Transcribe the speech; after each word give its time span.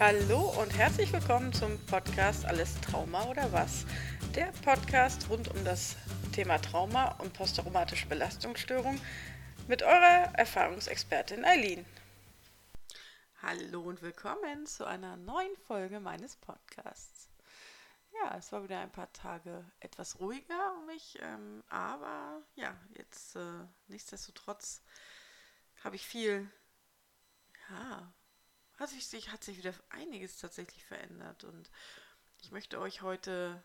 Hallo 0.00 0.54
und 0.62 0.70
herzlich 0.78 1.12
willkommen 1.12 1.52
zum 1.52 1.76
Podcast 1.86 2.44
Alles 2.44 2.80
Trauma 2.82 3.24
oder 3.24 3.52
was? 3.52 3.84
Der 4.32 4.52
Podcast 4.62 5.28
rund 5.28 5.48
um 5.48 5.64
das 5.64 5.96
Thema 6.32 6.58
Trauma 6.58 7.16
und 7.18 7.32
posttraumatische 7.32 8.06
Belastungsstörung 8.06 9.00
mit 9.66 9.82
eurer 9.82 10.32
Erfahrungsexpertin 10.36 11.44
Eileen. 11.44 11.84
Hallo 13.42 13.80
und 13.80 14.00
willkommen 14.00 14.66
zu 14.66 14.84
einer 14.84 15.16
neuen 15.16 15.56
Folge 15.66 15.98
meines 15.98 16.36
Podcasts. 16.36 17.28
Ja, 18.14 18.36
es 18.38 18.52
war 18.52 18.62
wieder 18.62 18.78
ein 18.78 18.92
paar 18.92 19.12
Tage 19.12 19.64
etwas 19.80 20.20
ruhiger 20.20 20.76
um 20.78 20.86
mich, 20.86 21.18
ähm, 21.20 21.64
aber 21.70 22.40
ja, 22.54 22.72
jetzt 22.94 23.34
äh, 23.34 23.66
nichtsdestotrotz 23.88 24.80
habe 25.82 25.96
ich 25.96 26.06
viel, 26.06 26.48
ja, 27.70 28.12
hat 28.78 28.90
sich, 28.90 29.30
hat 29.30 29.44
sich 29.44 29.58
wieder 29.58 29.74
einiges 29.90 30.38
tatsächlich 30.38 30.84
verändert 30.84 31.44
und 31.44 31.70
ich 32.40 32.50
möchte 32.52 32.78
euch 32.80 33.02
heute 33.02 33.62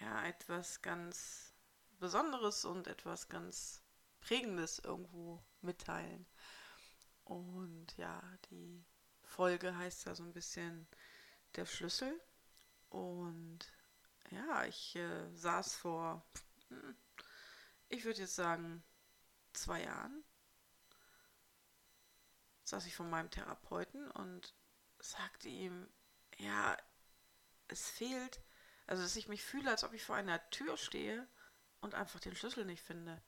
ja 0.00 0.26
etwas 0.26 0.82
ganz 0.82 1.54
Besonderes 1.98 2.64
und 2.64 2.86
etwas 2.86 3.28
ganz 3.28 3.82
Prägendes 4.20 4.78
irgendwo 4.78 5.42
mitteilen. 5.62 6.26
Und 7.24 7.96
ja, 7.96 8.22
die 8.50 8.84
Folge 9.22 9.76
heißt 9.76 10.06
ja 10.06 10.14
so 10.14 10.22
ein 10.22 10.32
bisschen 10.32 10.86
der 11.54 11.64
Schlüssel. 11.64 12.20
Und 12.90 13.60
ja, 14.30 14.64
ich 14.64 14.96
äh, 14.96 15.34
saß 15.34 15.76
vor, 15.76 16.24
hm, 16.68 16.96
ich 17.88 18.04
würde 18.04 18.20
jetzt 18.20 18.36
sagen, 18.36 18.84
zwei 19.52 19.84
Jahren 19.84 20.24
saß 22.66 22.86
ich 22.86 22.96
vor 22.96 23.06
meinem 23.06 23.30
Therapeuten 23.30 24.10
und 24.10 24.54
sagte 24.98 25.48
ihm, 25.48 25.88
ja, 26.36 26.76
es 27.68 27.88
fehlt, 27.88 28.40
also 28.86 29.02
dass 29.02 29.16
ich 29.16 29.28
mich 29.28 29.42
fühle, 29.44 29.70
als 29.70 29.84
ob 29.84 29.92
ich 29.92 30.04
vor 30.04 30.16
einer 30.16 30.50
Tür 30.50 30.76
stehe 30.76 31.26
und 31.80 31.94
einfach 31.94 32.20
den 32.20 32.34
Schlüssel 32.34 32.64
nicht 32.64 32.82
finde. 32.82 33.22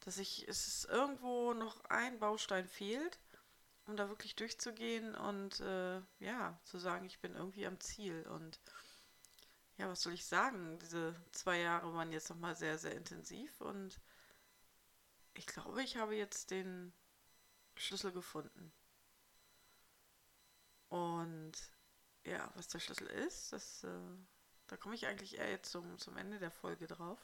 Dass 0.00 0.18
ich, 0.18 0.46
es 0.48 0.68
ist 0.68 0.84
irgendwo 0.84 1.54
noch 1.54 1.84
ein 1.86 2.20
Baustein 2.20 2.68
fehlt, 2.68 3.18
um 3.86 3.96
da 3.96 4.08
wirklich 4.08 4.36
durchzugehen 4.36 5.16
und 5.16 5.60
äh, 5.60 6.00
ja, 6.20 6.60
zu 6.64 6.78
sagen, 6.78 7.04
ich 7.04 7.20
bin 7.20 7.34
irgendwie 7.34 7.66
am 7.66 7.80
Ziel. 7.80 8.26
Und 8.28 8.60
ja, 9.76 9.88
was 9.88 10.02
soll 10.02 10.12
ich 10.12 10.24
sagen? 10.24 10.78
Diese 10.78 11.16
zwei 11.32 11.58
Jahre 11.58 11.92
waren 11.94 12.12
jetzt 12.12 12.30
nochmal 12.30 12.54
sehr, 12.54 12.78
sehr 12.78 12.94
intensiv 12.94 13.60
und 13.60 14.00
ich 15.34 15.46
glaube, 15.46 15.82
ich 15.82 15.96
habe 15.96 16.14
jetzt 16.14 16.50
den 16.50 16.92
Schlüssel 17.78 18.12
gefunden. 18.12 18.72
Und 20.88 21.52
ja, 22.24 22.50
was 22.54 22.68
der 22.68 22.80
Schlüssel 22.80 23.06
ist, 23.06 23.52
das, 23.52 23.84
äh, 23.84 24.00
da 24.66 24.76
komme 24.76 24.94
ich 24.94 25.06
eigentlich 25.06 25.38
eher 25.38 25.50
jetzt 25.50 25.70
zum, 25.70 25.98
zum 25.98 26.16
Ende 26.16 26.38
der 26.38 26.50
Folge 26.50 26.86
drauf. 26.86 27.18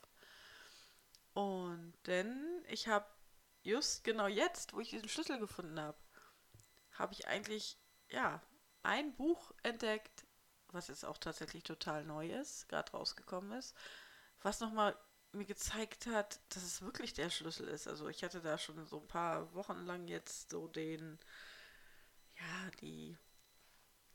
Und 1.32 1.94
denn 2.06 2.64
ich 2.68 2.88
habe 2.88 3.06
just 3.62 4.04
genau 4.04 4.26
jetzt, 4.26 4.72
wo 4.72 4.80
ich 4.80 4.90
diesen 4.90 5.08
Schlüssel 5.08 5.38
gefunden 5.38 5.80
habe, 5.80 5.98
habe 6.92 7.12
ich 7.12 7.26
eigentlich, 7.26 7.78
ja, 8.08 8.40
ein 8.82 9.14
Buch 9.16 9.52
entdeckt, 9.62 10.26
was 10.68 10.88
jetzt 10.88 11.04
auch 11.04 11.18
tatsächlich 11.18 11.64
total 11.64 12.04
neu 12.04 12.30
ist, 12.30 12.68
gerade 12.68 12.92
rausgekommen 12.92 13.52
ist, 13.58 13.74
was 14.42 14.60
nochmal 14.60 14.96
mir 15.34 15.44
gezeigt 15.44 16.06
hat, 16.06 16.40
dass 16.50 16.62
es 16.62 16.82
wirklich 16.82 17.14
der 17.14 17.30
Schlüssel 17.30 17.68
ist. 17.68 17.86
Also 17.88 18.08
ich 18.08 18.22
hatte 18.24 18.40
da 18.40 18.58
schon 18.58 18.84
so 18.86 19.00
ein 19.00 19.08
paar 19.08 19.52
Wochen 19.54 19.84
lang 19.84 20.08
jetzt 20.08 20.50
so 20.50 20.68
den, 20.68 21.18
ja, 22.38 22.70
die, 22.80 23.16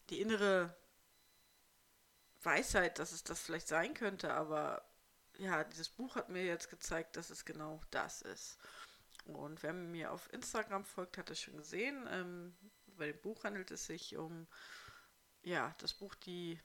die 0.09 0.22
innere 0.22 0.76
Weisheit, 2.42 3.00
dass 3.00 3.11
es 3.11 3.23
das 3.23 3.42
vielleicht 3.42 3.67
sein 3.67 3.94
könnte, 3.94 4.34
aber 4.34 4.86
ja, 5.38 5.64
dieses 5.64 5.89
Buch 5.89 6.16
hat 6.16 6.30
mir 6.30 6.45
jetzt 6.45 6.70
gezeigt, 6.70 7.16
dass 7.16 7.30
es 7.30 7.45
genau 7.45 7.82
das 7.92 8.21
ist. 8.21 8.58
Und 9.26 9.61
wer 9.64 9.73
mir 9.73 10.11
auf 10.11 10.32
Instagram 10.33 10.86
folgt, 10.86 11.17
hat 11.17 11.30
es 11.30 11.39
schon 11.39 11.58
gesehen. 11.58 12.08
Ähm, 12.10 12.55
bei 12.98 13.08
dem 13.08 13.21
Buch 13.21 13.44
handelt 13.44 13.71
es 13.71 13.86
sich 13.86 14.17
um 14.17 14.48
ja, 15.44 15.73
das 15.80 15.94
Buch 15.94 16.15
Die 16.15 16.60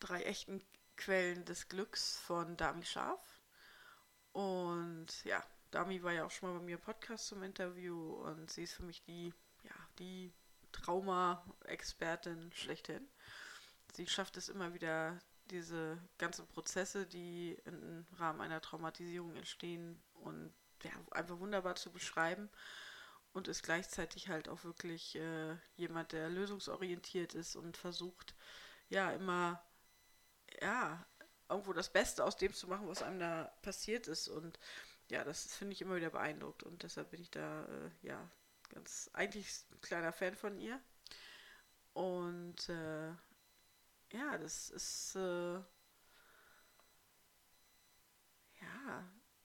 drei 0.00 0.22
echten 0.22 0.62
Quellen 0.96 1.44
des 1.44 1.68
Glücks 1.68 2.18
von 2.18 2.56
Dami 2.56 2.84
Scharf. 2.84 3.40
Und 4.32 5.24
ja, 5.24 5.42
Dami 5.70 6.02
war 6.02 6.12
ja 6.12 6.24
auch 6.24 6.30
schon 6.30 6.50
mal 6.50 6.58
bei 6.58 6.64
mir 6.64 6.76
im 6.76 6.80
Podcast 6.80 7.26
zum 7.26 7.42
Interview 7.42 8.14
und 8.14 8.50
sie 8.50 8.64
ist 8.64 8.74
für 8.74 8.82
mich 8.82 9.02
die, 9.04 9.32
ja, 9.62 9.74
die 9.98 10.32
Trauma-Expertin 10.72 12.52
schlechthin. 12.52 13.08
Sie 13.94 14.06
schafft 14.06 14.36
es 14.36 14.48
immer 14.48 14.74
wieder, 14.74 15.18
diese 15.50 15.98
ganzen 16.18 16.46
Prozesse, 16.48 17.06
die 17.06 17.56
im 17.64 18.06
Rahmen 18.18 18.40
einer 18.40 18.60
Traumatisierung 18.60 19.34
entstehen 19.36 20.02
und 20.14 20.52
ja, 20.82 20.90
einfach 21.12 21.38
wunderbar 21.38 21.76
zu 21.76 21.90
beschreiben 21.90 22.50
und 23.32 23.48
ist 23.48 23.62
gleichzeitig 23.62 24.28
halt 24.28 24.48
auch 24.48 24.64
wirklich 24.64 25.14
äh, 25.16 25.56
jemand, 25.76 26.12
der 26.12 26.28
lösungsorientiert 26.28 27.34
ist 27.34 27.56
und 27.56 27.76
versucht, 27.76 28.34
ja, 28.88 29.10
immer 29.12 29.62
ja, 30.60 31.04
irgendwo 31.48 31.72
das 31.72 31.90
Beste 31.92 32.24
aus 32.24 32.36
dem 32.36 32.52
zu 32.52 32.68
machen, 32.68 32.88
was 32.88 33.02
einem 33.02 33.20
da 33.20 33.44
passiert 33.62 34.08
ist. 34.08 34.28
Und 34.28 34.58
ja, 35.08 35.24
das 35.24 35.54
finde 35.54 35.74
ich 35.74 35.82
immer 35.82 35.96
wieder 35.96 36.10
beeindruckt. 36.10 36.62
Und 36.62 36.82
deshalb 36.82 37.10
bin 37.10 37.20
ich 37.20 37.30
da, 37.30 37.64
äh, 37.66 37.90
ja, 38.02 38.30
ganz 38.70 39.10
eigentlich 39.12 39.48
ein 39.70 39.80
kleiner 39.80 40.12
Fan 40.12 40.34
von 40.34 40.58
ihr. 40.58 40.80
Und 41.92 42.68
äh, 42.68 43.08
ja, 44.12 44.38
das 44.38 44.70
ist, 44.70 45.16
äh, 45.16 45.54
ja, 45.54 45.64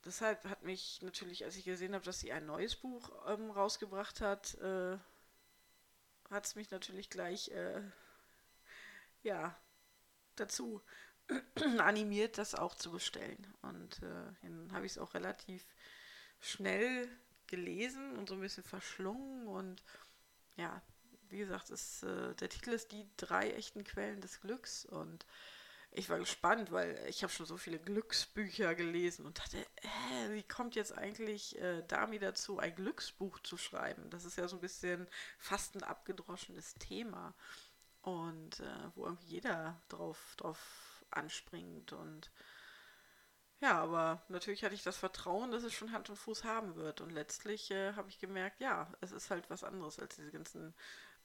deshalb 0.06 0.44
hat 0.46 0.64
mich 0.64 1.02
natürlich, 1.02 1.46
als 1.46 1.56
ich 1.56 1.66
gesehen 1.66 1.94
habe, 1.94 2.06
dass 2.06 2.20
sie 2.20 2.32
ein 2.32 2.46
neues 2.46 2.76
Buch 2.76 3.12
ähm, 3.28 3.52
rausgebracht 3.52 4.22
hat, 4.22 4.56
äh, 4.56 4.98
hat 6.30 6.46
es 6.46 6.56
mich 6.56 6.72
natürlich 6.72 7.10
gleich, 7.10 7.50
äh, 7.50 7.82
ja, 9.24 9.58
dazu 10.36 10.82
animiert, 11.80 12.38
das 12.38 12.56
auch 12.56 12.76
zu 12.76 12.92
bestellen. 12.92 13.54
Und 13.62 14.02
äh, 14.04 14.34
dann 14.42 14.72
habe 14.74 14.86
ich 14.86 14.94
es 14.94 14.98
auch 14.98 15.14
relativ 15.14 15.66
schnell 16.40 17.08
gelesen 17.48 18.18
und 18.18 18.30
so 18.30 18.36
ein 18.36 18.42
bisschen 18.42 18.64
verschlungen. 18.64 19.48
Und 19.48 19.84
ja, 20.56 20.82
wie 21.30 21.38
gesagt, 21.38 21.70
ist, 21.70 22.04
äh, 22.04 22.34
der 22.36 22.50
Titel 22.50 22.72
ist 22.72 22.92
Die 22.92 23.08
drei 23.18 23.52
echten 23.52 23.84
Quellen 23.84 24.22
des 24.22 24.42
Glücks. 24.42 24.86
Und 24.86 25.26
ich 25.92 26.10
war 26.10 26.20
gespannt, 26.20 26.72
weil 26.72 26.98
ich 27.08 27.24
habe 27.24 27.34
schon 27.34 27.46
so 27.46 27.58
viele 27.58 27.80
Glücksbücher 27.80 28.76
gelesen 28.76 29.26
und 29.26 29.40
dachte, 29.40 29.58
äh, 29.58 30.32
wie 30.32 30.44
kommt 30.44 30.76
jetzt 30.76 30.98
eigentlich 30.98 31.60
äh, 31.60 31.84
Dami 31.88 32.18
dazu, 32.18 32.60
ein 32.60 32.76
Glücksbuch 32.76 33.40
zu 33.42 33.58
schreiben? 33.58 34.10
Das 34.10 34.26
ist 34.26 34.38
ja 34.38 34.48
so 34.48 34.58
ein 34.58 34.62
bisschen 34.62 35.08
fast 35.38 35.76
ein 35.76 35.84
abgedroschenes 35.84 36.76
Thema 36.76 37.34
und 38.02 38.60
äh, 38.60 38.92
wo 38.96 39.06
irgendwie 39.06 39.28
jeder 39.28 39.82
drauf, 39.90 40.36
drauf 40.38 41.06
anspringt 41.12 41.94
und 41.94 42.32
ja, 43.62 43.80
aber 43.80 44.24
natürlich 44.28 44.64
hatte 44.64 44.74
ich 44.74 44.82
das 44.82 44.98
Vertrauen, 44.98 45.52
dass 45.52 45.62
es 45.64 45.74
schon 45.74 45.92
Hand 45.92 46.10
und 46.10 46.16
Fuß 46.16 46.44
haben 46.44 46.76
wird. 46.76 47.00
Und 47.00 47.12
letztlich 47.12 47.70
äh, 47.70 47.94
habe 47.94 48.10
ich 48.10 48.18
gemerkt, 48.18 48.60
ja, 48.60 48.92
es 49.02 49.12
ist 49.12 49.30
halt 49.30 49.52
was 49.52 49.64
anderes 49.64 50.00
als 50.00 50.16
diese 50.16 50.32
ganzen, 50.32 50.74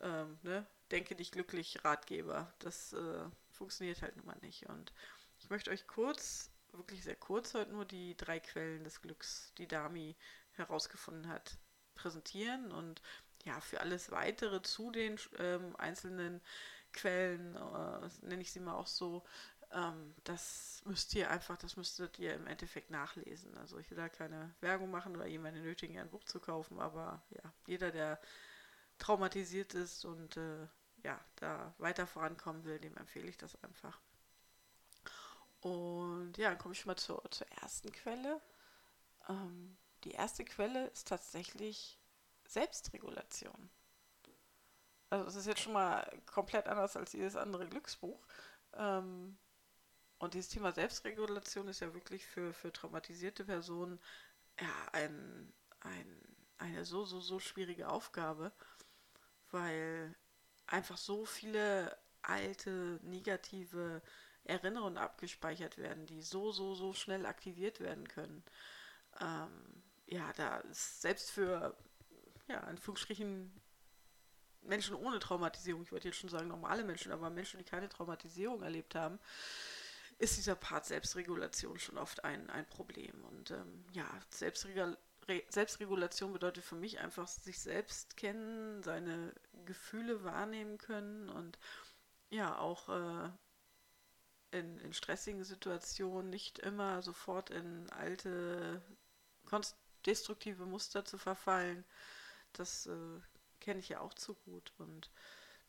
ähm, 0.01 0.39
ne, 0.43 0.67
denke 0.91 1.17
dich 1.17 1.33
glücklich 1.33 1.83
Ratgeber. 1.83 2.53
Das 2.59 2.93
äh, 2.93 3.25
funktioniert 3.49 4.03
halt 4.03 4.17
nun 4.17 4.27
mal 4.27 4.37
nicht. 4.43 4.67
Und 4.69 4.93
ich 5.39 5.49
möchte 5.49 5.71
euch 5.71 5.87
kurz, 5.87 6.51
wirklich 6.73 7.03
sehr 7.03 7.17
kurz 7.17 7.55
heute 7.55 7.73
nur 7.73 7.87
die 7.87 8.15
drei 8.19 8.39
Quellen 8.39 8.85
des 8.85 9.01
Glücks, 9.01 9.55
die 9.57 9.67
Dami 9.67 10.15
herausgefunden 10.53 11.29
hat, 11.29 11.57
präsentieren. 11.95 12.71
Und 12.71 13.01
ja, 13.47 13.61
für 13.61 13.81
alles 13.81 14.11
weitere 14.11 14.61
zu 14.63 14.91
den 14.91 15.19
ähm, 15.39 15.75
einzelnen 15.77 16.43
Quellen, 16.93 17.55
äh, 17.57 18.09
nenne 18.23 18.43
ich 18.43 18.53
sie 18.53 18.61
mal 18.61 18.75
auch 18.75 18.89
so, 18.89 19.25
ähm, 19.73 20.15
das 20.25 20.83
müsst 20.85 21.15
ihr 21.15 21.31
einfach, 21.31 21.57
das 21.57 21.77
müsstet 21.77 22.19
ihr 22.19 22.35
im 22.35 22.47
Endeffekt 22.47 22.91
nachlesen. 22.91 23.57
Also 23.59 23.79
ich 23.79 23.89
will 23.91 23.97
da 23.97 24.09
keine 24.09 24.55
Werbung 24.61 24.91
machen 24.91 25.15
oder 25.17 25.27
jemanden 25.27 25.63
nötigen, 25.63 25.99
ein 25.99 26.11
Buch 26.11 26.25
zu 26.25 26.41
kaufen, 26.41 26.81
aber 26.81 27.23
ja, 27.31 27.53
jeder, 27.67 27.91
der 27.93 28.21
traumatisiert 28.99 29.75
ist 29.75 30.05
und 30.05 30.37
äh, 30.37 30.67
ja, 31.05 31.21
da 31.37 31.73
weiter 31.79 32.07
vorankommen 32.07 32.65
will, 32.65 32.81
dem 32.81 32.97
empfehle 32.97 33.29
ich 33.29 33.37
das 33.37 33.63
einfach. 33.63 34.01
Und 35.61 36.37
ja, 36.37 36.49
dann 36.49 36.59
komme 36.59 36.75
ich 36.75 36.87
mal 36.87 36.97
zur, 36.97 37.23
zur 37.31 37.47
ersten 37.63 37.93
Quelle. 37.93 38.41
Ähm, 39.29 39.77
die 40.05 40.13
erste 40.13 40.45
Quelle 40.45 40.87
ist 40.89 41.09
tatsächlich 41.09 41.99
Selbstregulation. 42.49 43.71
Also 45.11 45.25
das 45.25 45.37
ist 45.37 45.47
jetzt 45.47 45.61
schon 45.61 45.73
mal 45.73 46.05
komplett 46.27 46.67
anders 46.67 46.97
als 46.97 47.13
jedes 47.13 47.37
andere 47.37 47.67
Glücksbuch. 47.69 48.21
Ähm, 48.75 49.39
und 50.19 50.35
dieses 50.35 50.49
Thema 50.49 50.73
Selbstregulation 50.73 51.69
ist 51.69 51.81
ja 51.81 51.93
wirklich 51.95 52.27
für, 52.27 52.53
für 52.53 52.73
traumatisierte 52.73 53.45
Personen 53.45 54.01
ja 54.61 54.89
ein, 54.93 55.53
ein, 55.81 56.23
eine 56.59 56.85
so, 56.85 57.05
so, 57.05 57.21
so 57.21 57.39
schwierige 57.39 57.89
Aufgabe, 57.89 58.53
weil 59.51 60.15
einfach 60.67 60.97
so 60.97 61.25
viele 61.27 61.97
alte, 62.23 62.99
negative 63.03 64.03
Erinnerungen 64.45 64.99
abgespeichert 64.99 65.79
werden, 65.79 66.07
die 66.07 66.23
so, 66.23 66.53
so, 66.53 66.75
so 66.75 66.93
schnell 66.93 67.27
aktiviert 67.27 67.81
werden 67.81 68.09
können. 68.09 68.45
Ähm, 69.21 69.83
ja, 70.07 70.33
da 70.35 70.59
ist 70.59 71.03
selbst 71.03 71.31
für, 71.31 71.77
ja, 72.49 72.59
in 72.61 72.69
Anführungsstrichen 72.69 73.53
Menschen 74.63 74.97
ohne 74.97 75.19
Traumatisierung, 75.19 75.83
ich 75.83 75.93
wollte 75.93 76.09
jetzt 76.09 76.19
schon 76.19 76.31
sagen 76.31 76.49
normale 76.49 76.85
Menschen, 76.85 77.13
aber 77.13 77.31
Menschen, 77.31 77.59
die 77.59 77.65
keine 77.65 77.89
Traumatisierung 77.89 78.63
erlebt 78.63 78.95
haben, 78.95 79.19
ist 80.19 80.37
dieser 80.37 80.55
Part 80.55 80.87
Selbstregulation 80.87 81.79
schon 81.79 81.99
oft 81.99 82.25
ein, 82.25 82.49
ein 82.51 82.67
Problem. 82.67 83.25
Und 83.25 83.51
ähm, 83.51 83.85
ja, 83.93 84.09
Selbstregul 84.31 84.97
Selbstregulation 85.49 86.33
bedeutet 86.33 86.65
für 86.65 86.77
mich 86.77 87.01
einfach 87.01 87.27
sich 87.27 87.59
selbst 87.59 88.17
kennen, 88.17 88.85
seine 88.85 89.35
Gefühle 89.65 90.23
wahrnehmen 90.23 90.79
können 90.79 91.29
und 91.29 91.59
ja, 92.31 92.57
auch 92.57 92.89
äh, 92.89 93.31
in, 94.53 94.79
in 94.79 94.93
stressigen 94.93 95.43
Situationen 95.43 96.31
nicht 96.31 96.61
immer 96.61 97.03
sofort 97.03 97.51
in 97.51 97.91
alte 97.91 98.81
destruktive 100.07 100.65
Muster 100.65 101.05
zu 101.05 101.19
verfallen. 101.19 101.85
Das 102.59 102.87
äh, 102.87 103.21
kenne 103.61 103.81
ich 103.81 103.89
ja 103.89 104.01
auch 104.01 104.15
zu 104.15 104.35
gut. 104.35 104.73
Und 104.79 105.11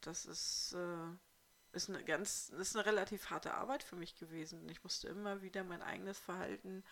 das 0.01 0.25
ist, 0.25 0.73
äh, 0.73 1.75
ist 1.75 1.89
eine 1.89 2.03
ganz, 2.03 2.49
ist 2.49 2.75
eine 2.75 2.85
relativ 2.85 3.29
harte 3.29 3.53
Arbeit 3.53 3.83
für 3.83 3.95
mich 3.95 4.15
gewesen. 4.17 4.67
Ich 4.69 4.83
musste 4.83 5.07
immer 5.07 5.41
wieder 5.41 5.63
mein 5.63 5.81
eigenes 5.81 6.19
Verhalten 6.19 6.83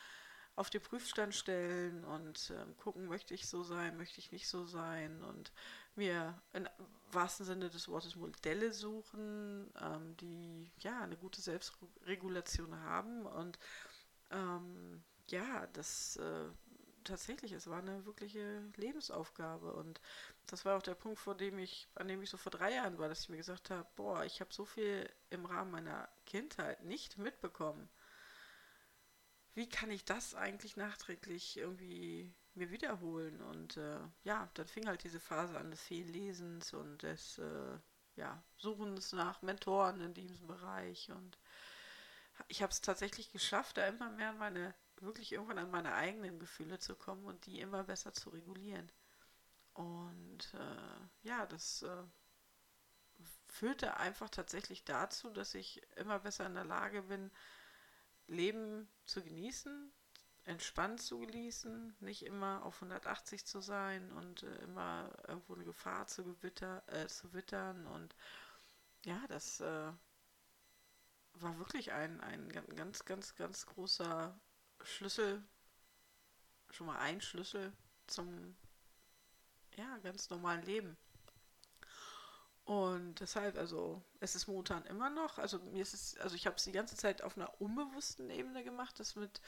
auf 0.56 0.69
den 0.69 0.81
Prüfstand 0.81 1.36
stellen 1.36 2.06
und 2.06 2.50
äh, 2.50 2.65
gucken, 2.77 3.07
möchte 3.07 3.33
ich 3.33 3.47
so 3.47 3.63
sein, 3.63 3.97
möchte 3.97 4.19
ich 4.19 4.31
nicht 4.31 4.47
so 4.47 4.65
sein 4.65 5.21
und 5.24 5.51
mir 5.95 6.41
im 6.53 6.68
wahrsten 7.12 7.45
Sinne 7.45 7.69
des 7.69 7.89
Wortes 7.89 8.15
Modelle 8.15 8.71
suchen, 8.71 9.69
ähm, 9.81 10.15
die 10.18 10.71
ja 10.80 11.01
eine 11.01 11.18
gute 11.18 11.41
Selbstregulation 11.41 12.80
haben 12.83 13.25
und 13.25 13.59
ähm, 14.31 15.03
ja, 15.27 15.68
das 15.74 16.18
äh, 16.18 16.45
tatsächlich, 17.05 17.51
es 17.53 17.67
war 17.67 17.79
eine 17.79 18.05
wirkliche 18.05 18.61
Lebensaufgabe 18.75 19.73
und 19.73 20.01
das 20.47 20.65
war 20.65 20.77
auch 20.77 20.81
der 20.81 20.95
Punkt, 20.95 21.19
vor 21.19 21.35
dem 21.35 21.57
ich, 21.59 21.87
an 21.95 22.07
dem 22.07 22.21
ich 22.21 22.29
so 22.29 22.37
vor 22.37 22.51
drei 22.51 22.73
Jahren 22.73 22.97
war, 22.97 23.07
dass 23.09 23.21
ich 23.21 23.29
mir 23.29 23.37
gesagt 23.37 23.69
habe, 23.69 23.87
boah, 23.95 24.25
ich 24.25 24.41
habe 24.41 24.53
so 24.53 24.65
viel 24.65 25.09
im 25.29 25.45
Rahmen 25.45 25.71
meiner 25.71 26.09
Kindheit 26.25 26.83
nicht 26.83 27.17
mitbekommen. 27.17 27.89
Wie 29.53 29.69
kann 29.69 29.89
ich 29.89 30.03
das 30.03 30.35
eigentlich 30.35 30.75
nachträglich 30.75 31.57
irgendwie 31.57 32.33
mir 32.55 32.71
wiederholen? 32.71 33.41
Und 33.41 33.77
äh, 33.77 33.99
ja, 34.23 34.49
dann 34.55 34.67
fing 34.67 34.87
halt 34.87 35.03
diese 35.03 35.19
Phase 35.19 35.57
an 35.57 35.71
des 35.71 35.81
Fehllesens 35.81 36.73
und 36.73 37.03
des 37.03 37.37
äh, 37.37 37.77
ja, 38.17 38.43
Suchens 38.57 39.13
nach 39.13 39.41
Mentoren 39.41 40.01
in 40.01 40.13
diesem 40.13 40.47
Bereich 40.47 41.09
und 41.11 41.37
ich 42.47 42.61
habe 42.61 42.71
es 42.71 42.81
tatsächlich 42.81 43.31
geschafft, 43.31 43.77
da 43.77 43.87
immer 43.87 44.09
mehr 44.09 44.29
an 44.29 44.37
meine 44.37 44.73
wirklich 45.01 45.31
irgendwann 45.33 45.57
an 45.59 45.71
meine 45.71 45.94
eigenen 45.94 46.39
Gefühle 46.39 46.80
zu 46.80 46.95
kommen 46.95 47.25
und 47.25 47.45
die 47.45 47.59
immer 47.59 47.83
besser 47.83 48.13
zu 48.13 48.30
regulieren. 48.30 48.92
Und 49.74 50.53
äh, 50.53 51.27
ja, 51.27 51.45
das 51.45 51.81
äh, 51.81 52.03
führte 53.47 53.97
einfach 53.97 54.30
tatsächlich 54.30 54.83
dazu, 54.86 55.30
dass 55.30 55.53
ich 55.53 55.81
immer 55.97 56.19
besser 56.19 56.45
in 56.45 56.56
der 56.56 56.65
Lage 56.65 57.03
bin, 57.03 57.31
Leben 58.27 58.89
zu 59.06 59.21
genießen, 59.21 59.92
entspannt 60.45 61.01
zu 61.01 61.19
genießen, 61.19 61.95
nicht 62.00 62.25
immer 62.25 62.63
auf 62.63 62.75
180 62.75 63.45
zu 63.45 63.62
sein 63.62 64.12
und 64.13 64.44
äh, 64.44 64.56
immer 64.63 65.12
irgendwo 65.27 65.56
eine 65.56 65.65
Gefahr 65.65 66.07
zu, 66.07 66.24
gewitter, 66.24 66.83
äh, 66.88 67.07
zu 67.07 67.33
wittern. 67.33 67.86
Und 67.88 68.15
ja, 69.03 69.21
das 69.27 69.59
äh, 69.59 69.91
war 71.33 71.57
wirklich 71.57 71.91
ein, 71.91 72.21
ein 72.21 72.50
ganz, 72.50 73.06
ganz, 73.06 73.36
ganz 73.36 73.65
großer 73.65 74.39
Schlüssel, 74.85 75.43
schon 76.69 76.87
mal 76.87 76.97
ein 76.97 77.21
Schlüssel 77.21 77.73
zum 78.07 78.55
ja, 79.75 79.97
ganz 79.99 80.29
normalen 80.29 80.63
Leben. 80.63 80.97
Und 82.65 83.19
deshalb, 83.19 83.57
also, 83.59 84.01
es 84.19 84.33
ist 84.33 84.47
momentan 84.47 84.83
immer 84.85 85.11
noch, 85.11 85.37
also 85.37 85.59
mir 85.59 85.83
ist 85.83 85.93
es, 85.93 86.17
also 86.17 86.35
ich 86.35 86.47
habe 86.47 86.55
es 86.55 86.63
die 86.63 86.71
ganze 86.71 86.95
Zeit 86.95 87.21
auf 87.21 87.37
einer 87.37 87.61
unbewussten 87.61 88.31
Ebene 88.31 88.63
gemacht, 88.63 88.99
dass 88.99 89.15
mit, 89.15 89.39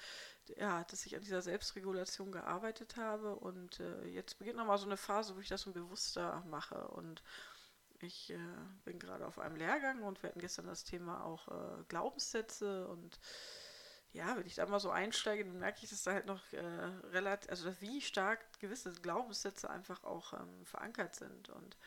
ja, 0.55 0.83
dass 0.83 1.03
ich 1.07 1.15
an 1.15 1.23
dieser 1.23 1.41
Selbstregulation 1.41 2.31
gearbeitet 2.31 2.95
habe. 2.95 3.35
Und 3.35 3.79
äh, 3.79 4.05
jetzt 4.05 4.37
beginnt 4.37 4.57
nochmal 4.57 4.77
so 4.77 4.85
eine 4.85 4.97
Phase, 4.97 5.35
wo 5.35 5.39
ich 5.39 5.49
das 5.49 5.61
so 5.61 5.71
bewusster 5.71 6.43
mache. 6.47 6.89
Und 6.89 7.23
ich 8.01 8.29
äh, 8.29 8.37
bin 8.85 8.99
gerade 8.99 9.25
auf 9.25 9.39
einem 9.39 9.55
Lehrgang 9.55 10.03
und 10.03 10.21
wir 10.21 10.29
hatten 10.29 10.39
gestern 10.39 10.67
das 10.67 10.83
Thema 10.83 11.23
auch 11.23 11.47
äh, 11.47 11.83
Glaubenssätze. 11.87 12.87
Und 12.87 13.19
ja, 14.17 14.35
wenn 14.35 14.47
ich 14.47 14.55
da 14.55 14.65
mal 14.65 14.79
so 14.79 14.89
einsteige, 14.89 15.45
dann 15.45 15.59
merke 15.59 15.79
ich, 15.83 15.89
dass 15.91 16.03
da 16.03 16.13
halt 16.13 16.25
noch 16.25 16.41
äh, 16.51 16.59
relativ, 17.11 17.49
also 17.49 17.71
wie 17.79 18.01
stark 18.01 18.39
gewisse 18.59 18.91
Glaubenssätze 18.91 19.69
einfach 19.69 20.03
auch 20.03 20.33
ähm, 20.33 20.65
verankert 20.65 21.15
sind. 21.15 21.49
Und 21.49 21.77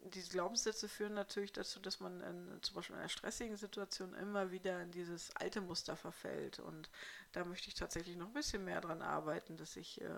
diese 0.00 0.30
Glaubenssätze 0.30 0.88
führen 0.88 1.14
natürlich 1.14 1.52
dazu, 1.52 1.78
dass 1.78 2.00
man 2.00 2.20
in, 2.20 2.62
zum 2.62 2.74
Beispiel 2.74 2.96
in 2.96 3.00
einer 3.00 3.08
stressigen 3.08 3.56
Situation 3.56 4.12
immer 4.14 4.50
wieder 4.50 4.82
in 4.82 4.90
dieses 4.90 5.34
alte 5.36 5.60
Muster 5.60 5.96
verfällt. 5.96 6.58
Und 6.58 6.90
da 7.30 7.44
möchte 7.44 7.68
ich 7.68 7.74
tatsächlich 7.74 8.16
noch 8.16 8.26
ein 8.26 8.34
bisschen 8.34 8.64
mehr 8.64 8.80
dran 8.80 9.00
arbeiten, 9.00 9.56
dass 9.56 9.76
ich, 9.76 10.00
äh, 10.00 10.08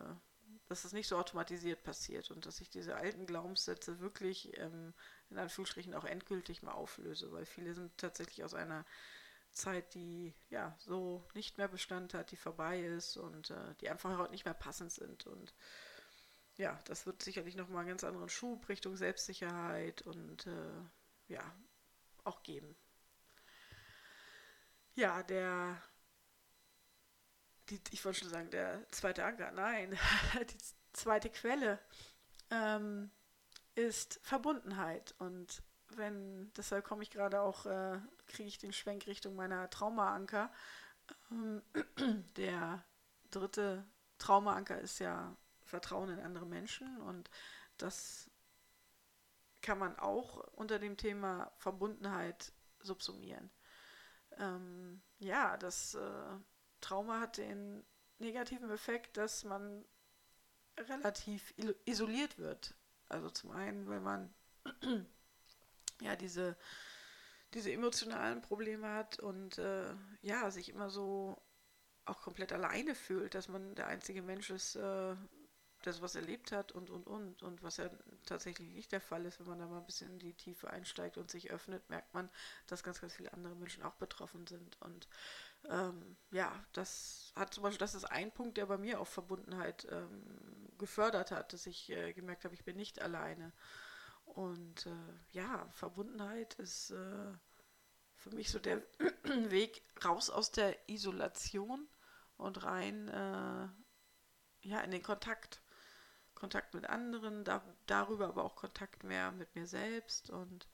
dass 0.69 0.87
es 0.87 0.95
nicht 0.95 1.09
so 1.09 1.19
automatisiert 1.19 1.83
passiert 1.83 2.31
und 2.31 2.47
dass 2.47 2.63
ich 2.63 2.71
diese 2.71 2.97
alten 2.97 3.27
Glaubenssätze 3.27 4.01
wirklich 4.01 4.57
ähm, 4.57 4.95
in 5.29 5.39
Anführungsstrichen 5.39 5.93
auch 5.93 6.05
endgültig 6.05 6.63
mal 6.63 6.73
auflöse, 6.73 7.31
weil 7.33 7.45
viele 7.45 7.75
sind 7.75 7.97
tatsächlich 7.99 8.45
aus 8.45 8.55
einer 8.55 8.87
Zeit, 9.55 9.95
die 9.95 10.35
ja 10.51 10.77
so 10.79 11.25
nicht 11.35 11.59
mehr 11.59 11.69
Bestand 11.69 12.15
hat, 12.15 12.31
die 12.31 12.37
vorbei 12.37 12.81
ist 12.81 13.17
und 13.17 13.51
äh, 13.51 13.75
die 13.81 13.89
einfach 13.89 14.17
heute 14.19 14.33
nicht 14.33 14.45
mehr 14.45 14.55
passend 14.55 14.93
sind. 14.93 15.27
Und 15.27 15.55
ja, 16.57 16.81
das 16.85 17.07
wird 17.07 17.23
sicherlich 17.23 17.57
nochmal 17.57 17.81
einen 17.81 17.89
ganz 17.89 18.05
anderen 18.05 18.29
Schub 18.29 18.69
Richtung 18.69 18.97
Selbstsicherheit 18.97 20.03
und 20.03 20.47
äh, 20.47 20.83
ja, 21.29 21.55
auch 22.25 22.43
geben. 22.43 22.77
Ja, 24.95 25.23
der, 25.23 25.83
die, 27.69 27.81
ich 27.91 28.05
wollte 28.05 28.21
schon 28.21 28.31
sagen, 28.31 28.51
der 28.51 28.89
zweite 28.91 29.25
Anker, 29.25 29.51
nein, 29.53 29.91
die 30.51 30.59
zweite 30.93 31.31
Quelle 31.31 31.81
ähm, 32.51 33.11
ist 33.75 34.21
Verbundenheit 34.23 35.15
und 35.19 35.63
wenn, 35.97 36.53
deshalb 36.55 36.85
komme 36.85 37.03
ich 37.03 37.11
gerade 37.11 37.41
auch, 37.41 37.67
äh, 37.67 37.99
kriege 38.27 38.49
ich 38.49 38.59
den 38.59 38.73
Schwenk 38.73 39.07
Richtung 39.07 39.35
meiner 39.37 39.71
Traumaanker. 39.71 40.51
Ähm, 41.31 41.63
der 42.37 42.85
dritte 43.31 43.85
Traumaanker 44.19 44.81
ist 44.81 44.99
ja 44.99 45.37
Vertrauen 45.65 46.11
in 46.11 46.21
andere 46.21 46.47
Menschen 46.47 47.01
und 47.03 47.31
das 47.79 48.31
kann 49.63 49.79
man 49.79 49.99
auch 49.99 50.37
unter 50.53 50.79
dem 50.79 50.97
Thema 50.97 51.51
Verbundenheit 51.57 52.53
subsumieren. 52.81 53.51
Ähm, 54.39 55.03
ja, 55.19 55.57
das 55.57 55.95
äh, 55.95 56.37
Trauma 56.81 57.21
hat 57.21 57.39
den 57.39 57.85
negativen 58.19 58.71
Effekt, 58.71 59.17
dass 59.17 59.45
man 59.45 59.85
relativ 60.77 61.55
isoliert 61.87 62.39
wird. 62.39 62.75
Also 63.09 63.31
zum 63.31 63.53
einen, 63.53 63.89
weil 63.89 64.01
man 64.01 64.35
ja, 66.01 66.17
diese, 66.17 66.57
diese 67.55 67.73
emotionalen 67.73 68.43
Probleme 68.43 68.89
hat 68.91 69.19
und 69.19 69.59
äh, 69.59 69.95
ja, 70.23 70.51
sich 70.51 70.69
immer 70.69 70.91
so 70.91 71.41
auch 72.07 72.21
komplett 72.21 72.53
alleine 72.53 72.95
fühlt, 72.95 73.35
dass 73.35 73.49
man 73.49 73.75
der 73.75 73.87
einzige 73.87 74.23
Mensch 74.23 74.51
ist, 74.51 74.77
äh, 74.77 75.15
der 75.85 75.93
sowas 75.93 76.15
erlebt 76.15 76.53
hat 76.53 76.73
und, 76.73 76.91
und, 76.91 77.07
und. 77.07 77.43
Und 77.43 77.63
was 77.63 77.77
ja 77.77 77.91
tatsächlich 78.27 78.71
nicht 78.71 78.93
der 78.93 79.01
Fall 79.01 79.25
ist, 79.27 79.39
wenn 79.41 79.47
man 79.47 79.59
da 79.59 79.67
mal 79.67 79.79
ein 79.79 79.87
bisschen 79.87 80.11
in 80.13 80.19
die 80.19 80.35
Tiefe 80.35 80.71
einsteigt 80.71 81.19
und 81.19 81.31
sich 81.31 81.51
öffnet, 81.51 81.89
merkt 81.91 82.13
man, 82.15 82.31
dass 82.67 82.83
ganz, 82.83 83.01
ganz 83.01 83.15
viele 83.15 83.33
andere 83.33 83.55
Menschen 83.55 83.83
auch 83.83 83.95
betroffen 83.95 84.47
sind. 84.47 84.81
Und 84.81 85.09
ähm, 85.69 86.17
ja, 86.31 86.53
das 86.73 87.33
hat 87.37 87.55
zum 87.55 87.63
Beispiel, 87.63 87.79
das 87.79 87.95
ist 87.95 88.05
ein 88.05 88.33
Punkt, 88.33 88.57
der 88.57 88.67
bei 88.67 88.79
mir 88.79 89.01
auf 89.01 89.09
Verbundenheit 89.09 89.87
ähm, 89.91 90.25
gefördert 90.79 91.31
hat, 91.31 91.53
dass 91.53 91.67
ich 91.67 91.91
äh, 91.91 92.13
gemerkt 92.13 92.45
habe, 92.45 92.55
ich 92.55 92.65
bin 92.65 92.77
nicht 92.77 93.01
alleine. 93.03 93.53
Und 94.35 94.87
äh, 94.87 94.91
ja, 95.31 95.69
Verbundenheit 95.75 96.55
ist 96.55 96.91
äh, 96.91 97.33
für 98.17 98.31
mich 98.31 98.51
so 98.51 98.59
der 98.59 98.83
Weg 99.25 99.85
raus 100.05 100.29
aus 100.29 100.51
der 100.51 100.77
Isolation 100.89 101.89
und 102.37 102.65
rein 102.65 103.09
äh, 103.09 103.69
ja, 104.69 104.81
in 104.81 104.91
den 104.91 105.03
Kontakt. 105.03 105.63
Kontakt 106.35 106.75
mit 106.75 106.85
anderen, 106.87 107.45
da, 107.45 107.63
darüber 107.87 108.27
aber 108.27 108.45
auch 108.45 108.57
Kontakt 108.57 109.05
mehr 109.05 109.31
mit 109.31 109.55
mir 109.55 109.69
selbst. 109.69 110.31
Und 110.31 110.69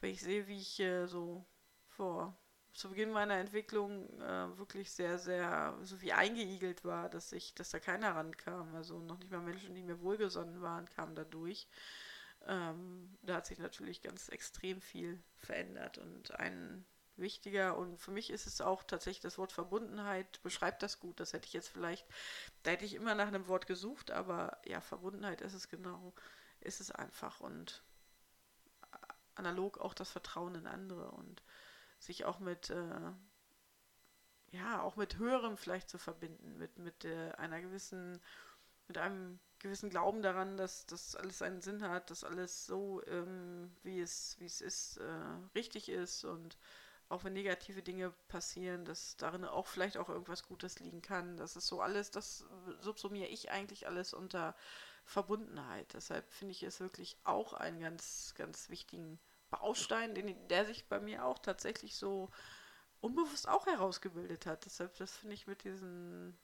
wenn 0.00 0.10
ich 0.10 0.20
sehe, 0.20 0.46
wie 0.46 0.58
ich 0.58 0.78
äh, 0.80 1.06
so 1.06 1.46
vor 1.88 2.38
zu 2.74 2.90
Beginn 2.90 3.12
meiner 3.12 3.36
Entwicklung 3.36 4.10
äh, 4.20 4.58
wirklich 4.58 4.92
sehr, 4.92 5.18
sehr 5.18 5.78
so 5.82 6.02
wie 6.02 6.12
eingeigelt 6.12 6.84
war, 6.84 7.08
dass 7.08 7.32
ich, 7.32 7.54
dass 7.54 7.70
da 7.70 7.78
keiner 7.78 8.14
rankam. 8.14 8.74
Also 8.74 8.98
noch 8.98 9.18
nicht 9.18 9.30
mal 9.30 9.40
Menschen, 9.40 9.74
die 9.74 9.82
mir 9.82 10.02
wohlgesonnen 10.02 10.60
waren, 10.60 10.90
kamen 10.90 11.14
da 11.14 11.24
durch 11.24 11.66
ähm, 12.46 13.16
da 13.22 13.36
hat 13.36 13.46
sich 13.46 13.58
natürlich 13.58 14.02
ganz 14.02 14.28
extrem 14.28 14.80
viel 14.80 15.22
verändert 15.38 15.98
und 15.98 16.32
ein 16.38 16.84
wichtiger 17.16 17.76
und 17.76 17.98
für 17.98 18.10
mich 18.10 18.30
ist 18.30 18.46
es 18.46 18.60
auch 18.60 18.82
tatsächlich 18.82 19.20
das 19.20 19.38
Wort 19.38 19.52
Verbundenheit 19.52 20.42
beschreibt 20.42 20.82
das 20.82 20.98
gut. 20.98 21.20
Das 21.20 21.32
hätte 21.32 21.46
ich 21.46 21.52
jetzt 21.52 21.68
vielleicht, 21.68 22.06
da 22.62 22.72
hätte 22.72 22.84
ich 22.84 22.94
immer 22.94 23.14
nach 23.14 23.28
einem 23.28 23.46
Wort 23.46 23.66
gesucht, 23.66 24.10
aber 24.10 24.58
ja, 24.64 24.80
Verbundenheit 24.80 25.40
ist 25.40 25.54
es 25.54 25.68
genau, 25.68 26.12
ist 26.60 26.80
es 26.80 26.90
einfach 26.90 27.40
und 27.40 27.84
analog 29.36 29.78
auch 29.78 29.94
das 29.94 30.10
Vertrauen 30.10 30.54
in 30.54 30.66
andere 30.66 31.10
und 31.12 31.42
sich 31.98 32.24
auch 32.24 32.40
mit 32.40 32.70
äh, 32.70 33.12
ja 34.50 34.82
auch 34.82 34.96
mit 34.96 35.18
höherem 35.18 35.56
vielleicht 35.56 35.88
zu 35.88 35.98
verbinden, 35.98 36.56
mit 36.58 36.78
mit 36.78 37.04
äh, 37.04 37.32
einer 37.32 37.60
gewissen 37.60 38.20
mit 38.88 38.98
einem 38.98 39.38
gewissen 39.58 39.90
Glauben 39.90 40.22
daran, 40.22 40.56
dass 40.56 40.86
das 40.86 41.16
alles 41.16 41.40
einen 41.42 41.62
Sinn 41.62 41.82
hat, 41.88 42.10
dass 42.10 42.24
alles 42.24 42.66
so, 42.66 43.02
ähm, 43.06 43.74
wie, 43.82 44.00
es, 44.00 44.36
wie 44.38 44.44
es 44.44 44.60
ist, 44.60 44.98
äh, 44.98 45.38
richtig 45.54 45.88
ist 45.88 46.24
und 46.24 46.58
auch 47.08 47.24
wenn 47.24 47.32
negative 47.32 47.82
Dinge 47.82 48.10
passieren, 48.28 48.84
dass 48.84 49.16
darin 49.16 49.44
auch 49.44 49.66
vielleicht 49.66 49.96
auch 49.96 50.08
irgendwas 50.08 50.42
Gutes 50.42 50.80
liegen 50.80 51.02
kann. 51.02 51.36
Das 51.36 51.56
ist 51.56 51.66
so 51.66 51.80
alles, 51.80 52.10
das 52.10 52.46
subsumiere 52.80 53.28
ich 53.28 53.50
eigentlich 53.50 53.86
alles 53.86 54.14
unter 54.14 54.54
Verbundenheit. 55.04 55.92
Deshalb 55.94 56.30
finde 56.30 56.52
ich 56.52 56.62
es 56.62 56.80
wirklich 56.80 57.16
auch 57.24 57.52
einen 57.52 57.80
ganz, 57.80 58.34
ganz 58.36 58.68
wichtigen 58.70 59.18
Baustein, 59.50 60.14
den, 60.14 60.48
der 60.48 60.64
sich 60.64 60.88
bei 60.88 60.98
mir 60.98 61.24
auch 61.24 61.38
tatsächlich 61.38 61.96
so 61.96 62.30
unbewusst 63.00 63.48
auch 63.48 63.66
herausgebildet 63.66 64.46
hat. 64.46 64.64
Deshalb, 64.64 64.96
das 64.96 65.16
finde 65.16 65.34
ich 65.34 65.46
mit 65.46 65.64
diesen 65.64 66.38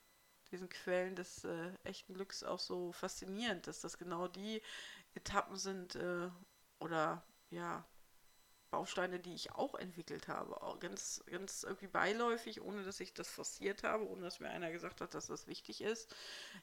diesen 0.50 0.69
Quellen 0.69 1.16
des 1.16 1.45
äh, 1.45 1.73
echten 1.85 2.14
Glücks 2.14 2.42
auch 2.42 2.59
so 2.59 2.92
faszinierend, 2.92 3.66
dass 3.66 3.80
das 3.80 3.99
genau 3.99 4.28
die 4.28 4.62
Etappen 5.14 5.57
sind 5.57 5.97
äh, 5.97 6.28
oder 6.78 7.23
ja, 7.50 7.85
Bausteine, 8.71 9.19
die 9.19 9.35
ich 9.35 9.52
auch 9.52 9.75
entwickelt 9.75 10.28
habe. 10.28 10.62
Auch 10.62 10.78
ganz, 10.78 11.23
ganz 11.26 11.64
irgendwie 11.64 11.88
beiläufig, 11.88 12.61
ohne 12.62 12.85
dass 12.85 13.00
ich 13.00 13.12
das 13.12 13.28
forciert 13.28 13.83
habe, 13.83 14.09
ohne 14.09 14.23
dass 14.23 14.40
mir 14.40 14.49
einer 14.49 14.71
gesagt 14.71 15.00
hat, 15.00 15.14
dass 15.14 15.26
das 15.26 15.47
wichtig 15.49 15.80
ist, 15.80 16.14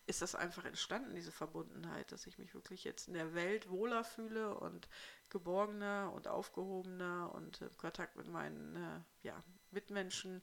ist 0.06 0.22
das 0.22 0.34
einfach 0.34 0.66
entstanden, 0.66 1.16
diese 1.16 1.34
Verbundenheit, 1.34 2.12
dass 2.12 2.26
ich 2.26 2.38
mich 2.38 2.54
wirklich 2.54 2.86
jetzt 2.86 3.10
in 3.10 3.14
der 3.14 3.34
Welt 3.36 3.70
wohler 3.70 4.04
fühle 4.04 4.56
und 4.56 4.88
geborgener 5.30 6.14
und 6.14 6.28
aufgehobener 6.28 7.32
und 7.34 7.62
im 7.62 7.78
Kontakt 7.78 8.16
mit 8.16 8.28
meinen 8.28 8.76
äh, 8.78 9.28
ja, 9.28 9.44
Mitmenschen 9.72 10.42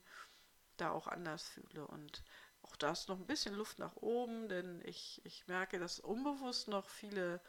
da 0.77 0.91
auch 0.91 1.07
anders 1.07 1.47
fühle. 1.47 1.87
Und 1.87 2.23
auch 2.65 2.75
da 2.75 2.91
ist 2.91 3.09
noch 3.09 3.19
ein 3.19 3.27
bisschen 3.27 3.53
Luft 3.53 3.79
nach 3.79 3.95
oben, 3.97 4.49
denn 4.49 4.81
ich, 4.85 5.21
ich 5.23 5.47
merke, 5.47 5.77
dass 5.77 5.99
unbewusst 5.99 6.67
noch 6.67 6.89
viele, 6.89 7.39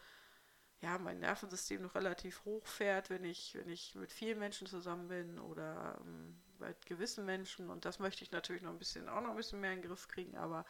ja, 0.82 0.98
mein 0.98 1.20
Nervensystem 1.20 1.82
noch 1.82 1.94
relativ 1.94 2.44
hoch 2.44 2.66
fährt, 2.66 3.08
wenn 3.08 3.24
ich, 3.24 3.54
wenn 3.54 3.68
ich 3.70 3.94
mit 3.94 4.12
vielen 4.12 4.38
Menschen 4.38 4.66
zusammen 4.66 5.08
bin 5.08 5.38
oder 5.38 5.98
ähm, 6.02 6.38
bei 6.58 6.74
gewissen 6.84 7.24
Menschen. 7.24 7.70
Und 7.70 7.86
das 7.86 7.98
möchte 7.98 8.24
ich 8.24 8.30
natürlich 8.30 8.62
noch 8.62 8.70
ein 8.70 8.78
bisschen, 8.78 9.08
auch 9.08 9.22
noch 9.22 9.30
ein 9.30 9.36
bisschen 9.36 9.60
mehr 9.60 9.72
in 9.72 9.80
den 9.80 9.88
Griff 9.88 10.06
kriegen, 10.06 10.36
aber 10.36 10.66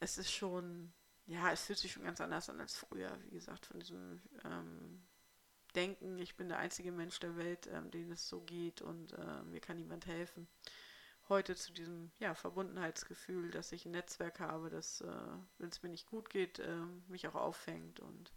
es 0.00 0.16
ist 0.16 0.32
schon, 0.32 0.92
ja, 1.26 1.52
es 1.52 1.64
fühlt 1.64 1.78
sich 1.78 1.92
schon 1.92 2.04
ganz 2.04 2.20
anders 2.22 2.48
an 2.48 2.58
als 2.58 2.74
früher, 2.74 3.18
wie 3.24 3.34
gesagt, 3.34 3.66
von 3.66 3.80
diesem 3.80 4.22
ähm, 4.44 5.06
Denken, 5.74 6.18
ich 6.18 6.36
bin 6.36 6.48
der 6.48 6.58
einzige 6.58 6.90
Mensch 6.90 7.20
der 7.20 7.36
Welt, 7.36 7.66
ähm, 7.66 7.90
dem 7.90 8.12
es 8.12 8.28
so 8.28 8.40
geht 8.40 8.80
und 8.80 9.12
äh, 9.12 9.42
mir 9.42 9.60
kann 9.60 9.76
niemand 9.76 10.06
helfen 10.06 10.48
heute 11.28 11.54
zu 11.56 11.72
diesem 11.72 12.10
ja, 12.18 12.34
Verbundenheitsgefühl, 12.34 13.50
dass 13.50 13.72
ich 13.72 13.86
ein 13.86 13.92
Netzwerk 13.92 14.40
habe, 14.40 14.70
das, 14.70 15.00
äh, 15.00 15.36
wenn 15.58 15.68
es 15.68 15.82
mir 15.82 15.88
nicht 15.88 16.06
gut 16.06 16.30
geht, 16.30 16.58
äh, 16.58 16.76
mich 17.08 17.26
auch 17.28 17.34
auffängt. 17.34 18.00
Und 18.00 18.32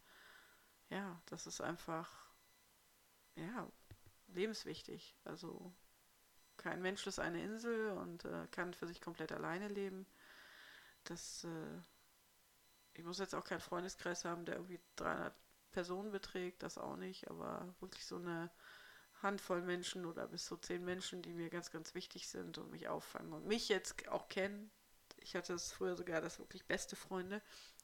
ja, 0.89 1.21
das 1.25 1.47
ist 1.47 1.61
einfach 1.61 2.29
ja, 3.35 3.67
lebenswichtig. 4.27 5.15
Also 5.23 5.73
kein 6.57 6.81
Mensch 6.81 7.05
ist 7.07 7.19
eine 7.19 7.43
Insel 7.43 7.91
und 7.91 8.25
äh, 8.25 8.47
kann 8.51 8.73
für 8.73 8.87
sich 8.87 9.01
komplett 9.01 9.31
alleine 9.31 9.67
leben. 9.67 10.05
Das, 11.03 11.43
äh, 11.43 11.79
ich 12.93 13.03
muss 13.03 13.19
jetzt 13.19 13.35
auch 13.35 13.43
keinen 13.43 13.59
Freundeskreis 13.59 14.25
haben, 14.25 14.45
der 14.45 14.55
irgendwie 14.55 14.79
300 14.95 15.33
Personen 15.71 16.11
beträgt, 16.11 16.63
das 16.63 16.77
auch 16.77 16.95
nicht, 16.95 17.29
aber 17.29 17.75
wirklich 17.81 18.05
so 18.05 18.15
eine 18.15 18.49
Handvoll 19.21 19.61
Menschen 19.61 20.05
oder 20.05 20.27
bis 20.27 20.45
zu 20.45 20.57
zehn 20.57 20.83
Menschen, 20.83 21.21
die 21.21 21.33
mir 21.33 21.49
ganz, 21.49 21.71
ganz 21.71 21.95
wichtig 21.95 22.27
sind 22.27 22.57
und 22.57 22.71
mich 22.71 22.87
auffangen 22.87 23.33
und 23.33 23.45
mich 23.47 23.69
jetzt 23.69 24.07
auch 24.09 24.27
kennen. 24.27 24.71
Ich 25.17 25.35
hatte 25.35 25.53
es 25.53 25.71
früher 25.71 25.95
sogar, 25.95 26.21
dass 26.21 26.39
wirklich 26.39 26.65
beste 26.65 26.95
Freunde, 26.95 27.41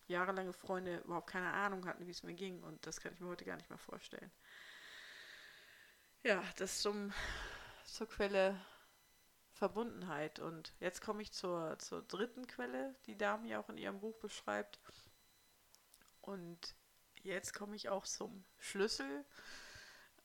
jahrelange 0.07 0.53
Freunde 0.53 0.99
überhaupt 0.99 1.29
keine 1.29 1.51
Ahnung 1.51 1.85
hatten, 1.85 2.05
wie 2.05 2.11
es 2.11 2.23
mir 2.23 2.33
ging 2.33 2.61
und 2.63 2.85
das 2.85 2.99
kann 2.99 3.13
ich 3.13 3.19
mir 3.19 3.27
heute 3.29 3.45
gar 3.45 3.55
nicht 3.55 3.69
mehr 3.69 3.79
vorstellen. 3.79 4.31
Ja, 6.23 6.43
das 6.57 6.81
zum, 6.81 7.11
zur 7.85 8.07
Quelle 8.07 8.59
Verbundenheit. 9.53 10.39
Und 10.39 10.73
jetzt 10.79 11.01
komme 11.01 11.21
ich 11.21 11.31
zur, 11.31 11.77
zur 11.79 12.01
dritten 12.01 12.47
Quelle, 12.47 12.95
die 13.05 13.17
Dame 13.17 13.47
ja 13.47 13.59
auch 13.59 13.69
in 13.69 13.77
ihrem 13.77 13.99
Buch 13.99 14.17
beschreibt. 14.17 14.79
Und 16.21 16.75
jetzt 17.23 17.53
komme 17.53 17.75
ich 17.75 17.89
auch 17.89 18.05
zum 18.05 18.43
Schlüssel 18.57 19.25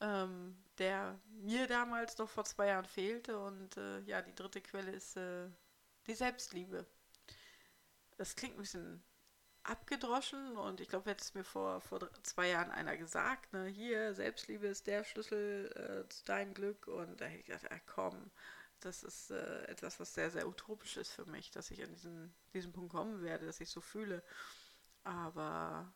ähm, 0.00 0.56
der 0.78 1.18
mir 1.28 1.66
damals 1.66 2.18
noch 2.18 2.28
vor 2.28 2.44
zwei 2.44 2.68
Jahren 2.68 2.84
fehlte. 2.86 3.38
Und 3.38 3.76
äh, 3.76 4.00
ja, 4.00 4.22
die 4.22 4.34
dritte 4.34 4.60
Quelle 4.60 4.92
ist 4.92 5.16
äh, 5.16 5.48
die 6.06 6.14
Selbstliebe. 6.14 6.86
Das 8.16 8.36
klingt 8.36 8.54
ein 8.54 8.62
bisschen 8.62 9.02
abgedroschen 9.62 10.56
und 10.56 10.80
ich 10.80 10.88
glaube, 10.88 11.10
hätte 11.10 11.24
es 11.24 11.34
mir 11.34 11.44
vor, 11.44 11.80
vor 11.80 12.08
zwei 12.22 12.48
Jahren 12.48 12.70
einer 12.70 12.96
gesagt, 12.96 13.52
ne, 13.52 13.66
hier, 13.66 14.14
Selbstliebe 14.14 14.66
ist 14.68 14.86
der 14.86 15.04
Schlüssel 15.04 16.04
äh, 16.06 16.08
zu 16.08 16.24
deinem 16.24 16.54
Glück 16.54 16.86
und 16.86 17.20
da 17.20 17.24
hätte 17.26 17.40
ich 17.40 17.46
gedacht, 17.46 17.64
ja, 17.64 17.78
komm, 17.86 18.30
das 18.80 19.02
ist 19.02 19.30
äh, 19.30 19.64
etwas, 19.64 19.98
was 19.98 20.14
sehr, 20.14 20.30
sehr 20.30 20.46
utopisch 20.48 20.96
ist 20.96 21.12
für 21.12 21.26
mich, 21.26 21.50
dass 21.50 21.70
ich 21.70 21.82
an 21.82 21.90
diesen, 21.92 22.32
diesen 22.54 22.72
Punkt 22.72 22.92
kommen 22.92 23.22
werde, 23.22 23.46
dass 23.46 23.60
ich 23.60 23.70
so 23.70 23.80
fühle. 23.80 24.22
Aber 25.04 25.92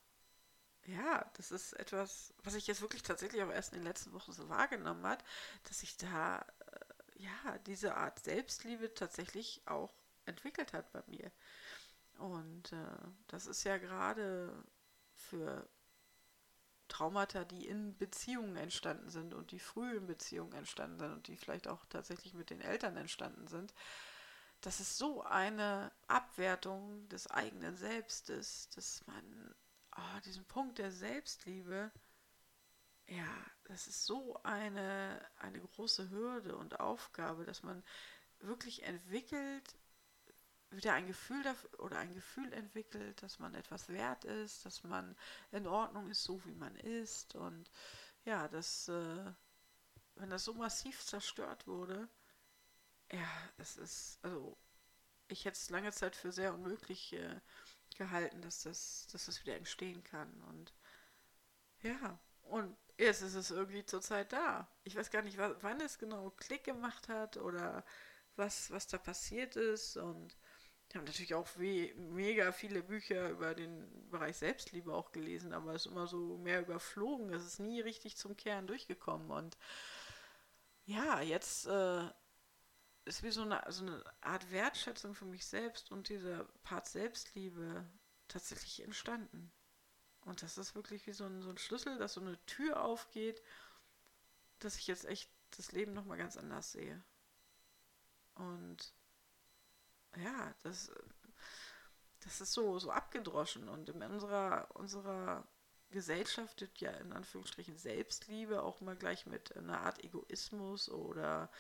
ja, 0.91 1.31
das 1.37 1.53
ist 1.53 1.73
etwas, 1.75 2.33
was 2.43 2.55
ich 2.55 2.67
jetzt 2.67 2.81
wirklich 2.81 3.03
tatsächlich 3.03 3.43
auch 3.43 3.51
erst 3.51 3.73
in 3.73 3.81
den 3.81 3.87
letzten 3.87 4.13
Wochen 4.13 4.33
so 4.33 4.49
wahrgenommen 4.49 5.07
hat, 5.07 5.25
dass 5.65 5.81
sich 5.81 5.97
da 5.97 6.39
äh, 6.39 7.23
ja 7.23 7.59
diese 7.67 7.97
Art 7.97 8.19
Selbstliebe 8.19 8.95
tatsächlich 8.95 9.63
auch 9.67 9.93
entwickelt 10.27 10.73
hat 10.73 10.93
bei 10.93 11.03
mir. 11.07 11.31
Und 12.19 12.73
äh, 12.73 13.09
das 13.29 13.47
ist 13.47 13.65
ja 13.65 13.79
gerade 13.79 14.53
für 15.15 15.69
Traumata, 16.89 17.45
die 17.45 17.67
in 17.67 17.97
Beziehungen 17.97 18.57
entstanden 18.57 19.11
sind 19.11 19.33
und 19.33 19.53
die 19.53 19.61
früh 19.61 19.97
in 19.97 20.07
Beziehungen 20.07 20.53
entstanden 20.53 20.99
sind 20.99 21.13
und 21.13 21.29
die 21.29 21.37
vielleicht 21.37 21.69
auch 21.69 21.87
tatsächlich 21.87 22.35
mit 22.35 22.51
den 22.51 22.61
Eltern 22.61 22.97
entstanden 22.97 23.47
sind, 23.47 23.73
das 24.61 24.81
ist 24.81 24.99
so 24.99 25.23
eine 25.23 25.91
Abwertung 26.07 27.09
des 27.09 27.31
eigenen 27.31 27.77
Selbstes, 27.77 28.69
dass 28.75 29.07
man 29.07 29.55
oh, 29.97 30.21
diesen 30.25 30.45
Punkt 30.47 30.79
der 30.79 30.91
Selbstliebe, 30.91 31.91
ja, 33.07 33.47
das 33.65 33.87
ist 33.87 34.05
so 34.05 34.41
eine, 34.43 35.21
eine 35.39 35.61
große 35.61 36.11
Hürde 36.11 36.57
und 36.57 36.81
Aufgabe, 36.81 37.45
dass 37.45 37.63
man 37.63 37.83
wirklich 38.41 38.85
entwickelt, 38.85 39.77
wieder 40.71 40.93
ein 40.93 41.07
Gefühl 41.07 41.43
dafür, 41.43 41.81
oder 41.81 41.99
ein 41.99 42.15
Gefühl 42.15 42.53
entwickelt, 42.53 43.23
dass 43.23 43.39
man 43.39 43.55
etwas 43.55 43.89
wert 43.89 44.25
ist, 44.25 44.65
dass 44.65 44.85
man 44.85 45.17
in 45.51 45.67
Ordnung 45.67 46.09
ist, 46.11 46.23
so 46.23 46.45
wie 46.45 46.55
man 46.55 46.77
ist. 46.77 47.35
Und 47.35 47.71
ja, 48.25 48.47
das, 48.49 48.89
äh, 48.89 49.33
wenn 50.15 50.31
das 50.31 50.45
so 50.45 50.55
massiv 50.55 51.05
zerstört 51.05 51.67
wurde, 51.67 52.09
ja, 53.13 53.29
es 53.59 53.77
ist, 53.77 54.19
also 54.23 54.57
ich 55.29 55.45
hätte 55.45 55.57
es 55.57 55.71
lange 55.71 55.93
Zeit 55.93 56.15
für 56.15 56.33
sehr 56.33 56.55
unmöglich 56.55 57.13
äh, 57.15 57.41
gehalten, 57.97 58.43
dass 58.43 58.63
das, 58.63 59.07
dass 59.13 59.27
das 59.27 59.41
wieder 59.43 59.57
entstehen 59.57 60.03
kann. 60.05 60.33
Und 60.49 60.73
ja, 61.83 62.19
und 62.43 62.77
jetzt 62.99 63.23
ist 63.23 63.35
es 63.35 63.51
irgendwie 63.51 63.85
zurzeit 63.85 64.33
da. 64.33 64.69
Ich 64.85 64.97
weiß 64.97 65.11
gar 65.11 65.23
nicht, 65.23 65.39
wann 65.39 65.81
es 65.81 65.99
genau 65.99 66.31
Klick 66.31 66.65
gemacht 66.65 67.09
hat 67.09 67.37
oder 67.37 67.85
was, 68.37 68.71
was 68.71 68.87
da 68.87 68.99
passiert 68.99 69.57
ist. 69.57 69.97
Und 69.97 70.37
ich 70.89 70.97
habe 70.97 71.07
natürlich 71.07 71.35
auch 71.35 71.49
we 71.57 71.93
mega 71.97 72.53
viele 72.53 72.83
Bücher 72.83 73.31
über 73.31 73.55
den 73.55 74.11
Bereich 74.11 74.37
Selbstliebe 74.39 74.93
auch 74.93 75.13
gelesen, 75.13 75.53
aber 75.53 75.75
es 75.75 75.87
ist 75.87 75.93
immer 75.93 76.07
so 76.07 76.37
mehr 76.39 76.61
überflogen. 76.61 77.33
Es 77.33 77.45
ist 77.45 77.61
nie 77.61 77.81
richtig 77.81 78.17
zum 78.17 78.37
Kern 78.37 78.67
durchgekommen. 78.67 79.31
Und 79.31 79.57
ja, 80.87 81.21
jetzt 81.21 81.67
äh, 81.67 82.11
ist 83.11 83.25
wie 83.25 83.31
so 83.31 83.43
eine, 83.43 83.61
so 83.69 83.85
eine 83.85 84.05
Art 84.21 84.53
Wertschätzung 84.53 85.15
für 85.15 85.25
mich 85.25 85.45
selbst 85.45 85.91
und 85.91 86.09
dieser 86.09 86.45
Part 86.63 86.87
Selbstliebe 86.87 87.85
tatsächlich 88.29 88.85
entstanden. 88.85 89.51
Und 90.21 90.43
das 90.43 90.57
ist 90.59 90.77
wirklich 90.77 91.07
wie 91.09 91.13
so 91.13 91.25
ein, 91.25 91.43
so 91.43 91.51
ein 91.51 91.59
Schlüssel, 91.59 91.99
dass 91.99 92.15
so 92.15 92.21
eine 92.21 92.39
Tür 92.47 92.85
aufgeht, 92.85 93.43
dass 94.61 94.77
ich 94.77 94.87
jetzt 94.87 95.07
echt 95.07 95.29
das 95.57 95.73
Leben 95.73 95.93
nochmal 95.93 96.19
ganz 96.19 96.37
anders 96.37 96.71
sehe. 96.71 97.03
Und 98.37 98.95
ja, 100.17 100.55
das, 100.63 100.93
das 102.21 102.41
ist 102.41 102.53
so, 102.53 102.79
so 102.79 102.93
abgedroschen. 102.93 103.69
Und 103.69 103.89
in 103.89 104.03
unserer, 104.03 104.69
unserer 104.75 105.49
gesellschaftet 105.91 106.79
ja 106.79 106.93
in 106.93 107.13
Anführungsstrichen 107.13 107.77
Selbstliebe 107.77 108.63
auch 108.63 108.81
mal 108.81 108.95
gleich 108.95 109.27
mit 109.27 109.57
einer 109.57 109.81
Art 109.81 110.05
Egoismus 110.05 110.89
oder 110.89 111.51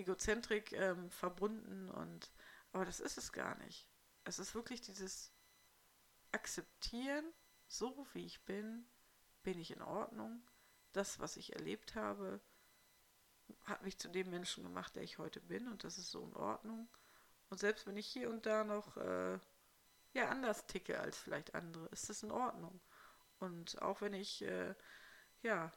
Egozentrik 0.00 0.72
ähm, 0.72 1.10
verbunden 1.10 1.88
und 1.90 2.32
aber 2.72 2.84
das 2.84 3.00
ist 3.00 3.18
es 3.18 3.32
gar 3.32 3.56
nicht. 3.58 3.88
Es 4.24 4.38
ist 4.38 4.54
wirklich 4.54 4.80
dieses 4.80 5.32
Akzeptieren, 6.32 7.24
so 7.66 8.06
wie 8.12 8.26
ich 8.26 8.44
bin, 8.44 8.86
bin 9.42 9.58
ich 9.58 9.72
in 9.72 9.82
Ordnung. 9.82 10.42
Das, 10.92 11.18
was 11.18 11.36
ich 11.36 11.54
erlebt 11.54 11.94
habe, 11.94 12.40
hat 13.64 13.82
mich 13.82 13.98
zu 13.98 14.08
dem 14.08 14.30
Menschen 14.30 14.62
gemacht, 14.62 14.94
der 14.94 15.02
ich 15.02 15.18
heute 15.18 15.40
bin 15.40 15.68
und 15.68 15.84
das 15.84 15.98
ist 15.98 16.10
so 16.10 16.24
in 16.24 16.34
Ordnung. 16.34 16.88
Und 17.48 17.58
selbst 17.58 17.86
wenn 17.86 17.96
ich 17.96 18.06
hier 18.06 18.30
und 18.30 18.46
da 18.46 18.64
noch 18.64 18.96
äh, 18.96 19.38
ja 20.12 20.28
anders 20.28 20.66
ticke 20.66 21.00
als 21.00 21.18
vielleicht 21.18 21.54
andere, 21.54 21.86
ist 21.88 22.08
das 22.08 22.22
in 22.22 22.30
Ordnung. 22.30 22.80
Und 23.38 23.80
auch 23.82 24.00
wenn 24.00 24.12
ich 24.12 24.42
äh, 24.42 24.74
ja 25.42 25.72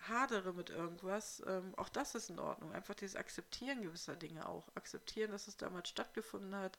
hadere 0.00 0.52
mit 0.52 0.70
irgendwas, 0.70 1.42
ähm, 1.46 1.74
auch 1.76 1.88
das 1.88 2.14
ist 2.14 2.30
in 2.30 2.38
Ordnung. 2.38 2.72
Einfach 2.72 2.94
dieses 2.94 3.16
Akzeptieren 3.16 3.82
gewisser 3.82 4.16
Dinge 4.16 4.48
auch. 4.48 4.68
Akzeptieren, 4.74 5.32
dass 5.32 5.48
es 5.48 5.56
damals 5.56 5.88
stattgefunden 5.88 6.54
hat. 6.54 6.78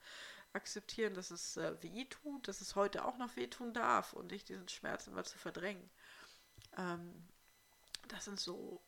Akzeptieren, 0.54 1.14
dass 1.14 1.32
es 1.32 1.58
äh, 1.58 1.82
weh 1.84 2.06
tut, 2.06 2.48
dass 2.48 2.62
es 2.62 2.76
heute 2.76 3.06
auch 3.06 3.18
noch 3.18 3.36
wehtun 3.36 3.74
darf 3.74 4.14
und 4.14 4.32
nicht 4.32 4.50
diesen 4.50 4.70
Schmerz 4.70 5.08
immer 5.08 5.24
zu 5.24 5.38
verdrängen. 5.38 5.90
Ähm, 6.78 7.28
das 8.08 8.26
sind 8.26 8.40
so, 8.40 8.82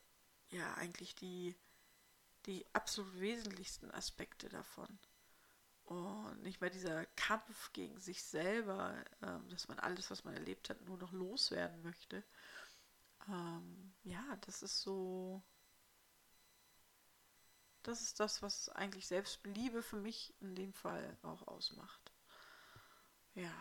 ja, 0.50 0.74
eigentlich 0.74 1.14
die, 1.14 1.54
die 2.46 2.64
absolut 2.72 3.20
wesentlichsten 3.20 3.90
Aspekte 3.90 4.48
davon. 4.48 4.98
Und 5.84 6.42
nicht 6.42 6.60
mehr 6.60 6.70
dieser 6.70 7.04
Kampf 7.16 7.72
gegen 7.72 7.98
sich 7.98 8.22
selber, 8.22 8.94
ähm, 9.22 9.48
dass 9.50 9.66
man 9.68 9.78
alles, 9.80 10.10
was 10.10 10.24
man 10.24 10.34
erlebt 10.34 10.70
hat, 10.70 10.80
nur 10.82 10.96
noch 10.98 11.12
loswerden 11.12 11.82
möchte. 11.82 12.22
Ähm, 13.28 13.94
ja, 14.02 14.36
das 14.42 14.62
ist 14.62 14.80
so. 14.82 15.42
Das 17.82 18.00
ist 18.00 18.20
das, 18.20 18.40
was 18.40 18.70
eigentlich 18.70 19.06
Selbstliebe 19.06 19.82
für 19.82 19.96
mich 19.96 20.34
in 20.40 20.54
dem 20.54 20.72
Fall 20.72 21.18
auch 21.22 21.46
ausmacht. 21.46 22.10
Ja, 23.34 23.52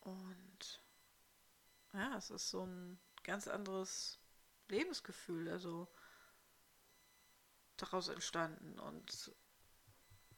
und 0.00 0.80
ja, 1.92 2.16
es 2.16 2.30
ist 2.30 2.50
so 2.50 2.66
ein 2.66 2.98
ganz 3.22 3.48
anderes 3.48 4.18
Lebensgefühl, 4.68 5.48
also 5.48 5.88
daraus 7.76 8.08
entstanden 8.08 8.78
und 8.80 9.32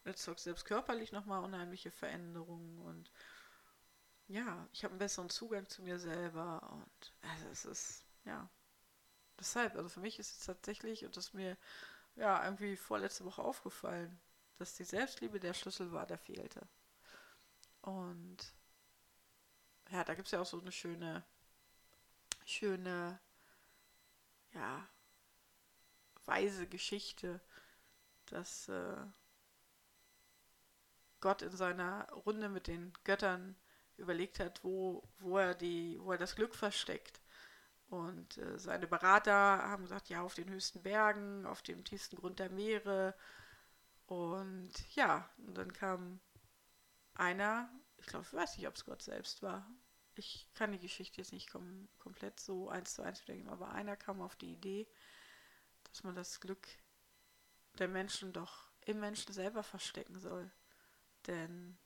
erzeugt 0.04 0.40
selbst 0.40 0.64
körperlich 0.64 1.12
nochmal 1.12 1.44
unheimliche 1.44 1.90
Veränderungen 1.90 2.78
und 2.78 3.10
ja, 4.28 4.68
ich 4.72 4.84
habe 4.84 4.92
einen 4.92 4.98
besseren 4.98 5.30
Zugang 5.30 5.68
zu 5.68 5.82
mir 5.82 5.98
selber 5.98 6.62
und 6.72 7.14
also 7.22 7.46
es 7.48 7.64
ist, 7.64 8.04
ja, 8.24 8.48
deshalb, 9.38 9.76
also 9.76 9.88
für 9.88 10.00
mich 10.00 10.18
ist 10.18 10.38
es 10.38 10.46
tatsächlich, 10.46 11.04
und 11.04 11.16
das 11.16 11.26
ist 11.28 11.34
mir 11.34 11.56
ja 12.16 12.44
irgendwie 12.44 12.76
vorletzte 12.76 13.24
Woche 13.24 13.42
aufgefallen, 13.42 14.18
dass 14.58 14.74
die 14.74 14.84
Selbstliebe 14.84 15.40
der 15.40 15.54
Schlüssel 15.54 15.92
war, 15.92 16.06
der 16.06 16.18
fehlte. 16.18 16.66
Und 17.82 18.38
ja, 19.90 20.02
da 20.04 20.14
gibt 20.14 20.26
es 20.26 20.32
ja 20.32 20.40
auch 20.40 20.46
so 20.46 20.60
eine 20.60 20.72
schöne, 20.72 21.24
schöne, 22.44 23.20
ja, 24.54 24.88
weise 26.24 26.66
Geschichte, 26.66 27.40
dass 28.26 28.68
äh, 28.68 29.06
Gott 31.20 31.42
in 31.42 31.56
seiner 31.56 32.10
Runde 32.12 32.48
mit 32.48 32.66
den 32.66 32.92
Göttern 33.04 33.56
überlegt 33.96 34.40
hat, 34.40 34.62
wo, 34.64 35.02
wo, 35.18 35.38
er, 35.38 35.54
die, 35.54 35.98
wo 36.00 36.12
er 36.12 36.18
das 36.18 36.36
Glück 36.36 36.54
versteckt. 36.54 37.20
Und 37.88 38.38
äh, 38.38 38.58
seine 38.58 38.86
Berater 38.86 39.32
haben 39.32 39.84
gesagt, 39.84 40.08
ja, 40.08 40.22
auf 40.22 40.34
den 40.34 40.48
höchsten 40.50 40.82
Bergen, 40.82 41.46
auf 41.46 41.62
dem 41.62 41.84
tiefsten 41.84 42.16
Grund 42.16 42.38
der 42.38 42.50
Meere. 42.50 43.14
Und 44.06 44.72
ja, 44.94 45.28
und 45.38 45.56
dann 45.56 45.72
kam 45.72 46.20
einer, 47.14 47.70
ich 47.96 48.06
glaube, 48.06 48.26
ich 48.26 48.32
weiß 48.32 48.56
nicht, 48.56 48.66
ob 48.68 48.74
es 48.74 48.84
Gott 48.84 49.02
selbst 49.02 49.42
war. 49.42 49.70
Ich 50.14 50.48
kann 50.54 50.72
die 50.72 50.78
Geschichte 50.78 51.20
jetzt 51.20 51.32
nicht 51.32 51.50
kom 51.50 51.88
komplett 51.98 52.40
so 52.40 52.68
eins 52.70 52.94
zu 52.94 53.02
eins 53.02 53.20
bedenken, 53.20 53.48
aber 53.50 53.72
einer 53.72 53.96
kam 53.96 54.22
auf 54.22 54.36
die 54.36 54.52
Idee, 54.52 54.88
dass 55.84 56.04
man 56.04 56.14
das 56.14 56.40
Glück 56.40 56.66
der 57.78 57.88
Menschen 57.88 58.32
doch 58.32 58.70
im 58.86 59.00
Menschen 59.00 59.32
selber 59.32 59.62
verstecken 59.62 60.18
soll. 60.18 60.50
Denn 61.26 61.78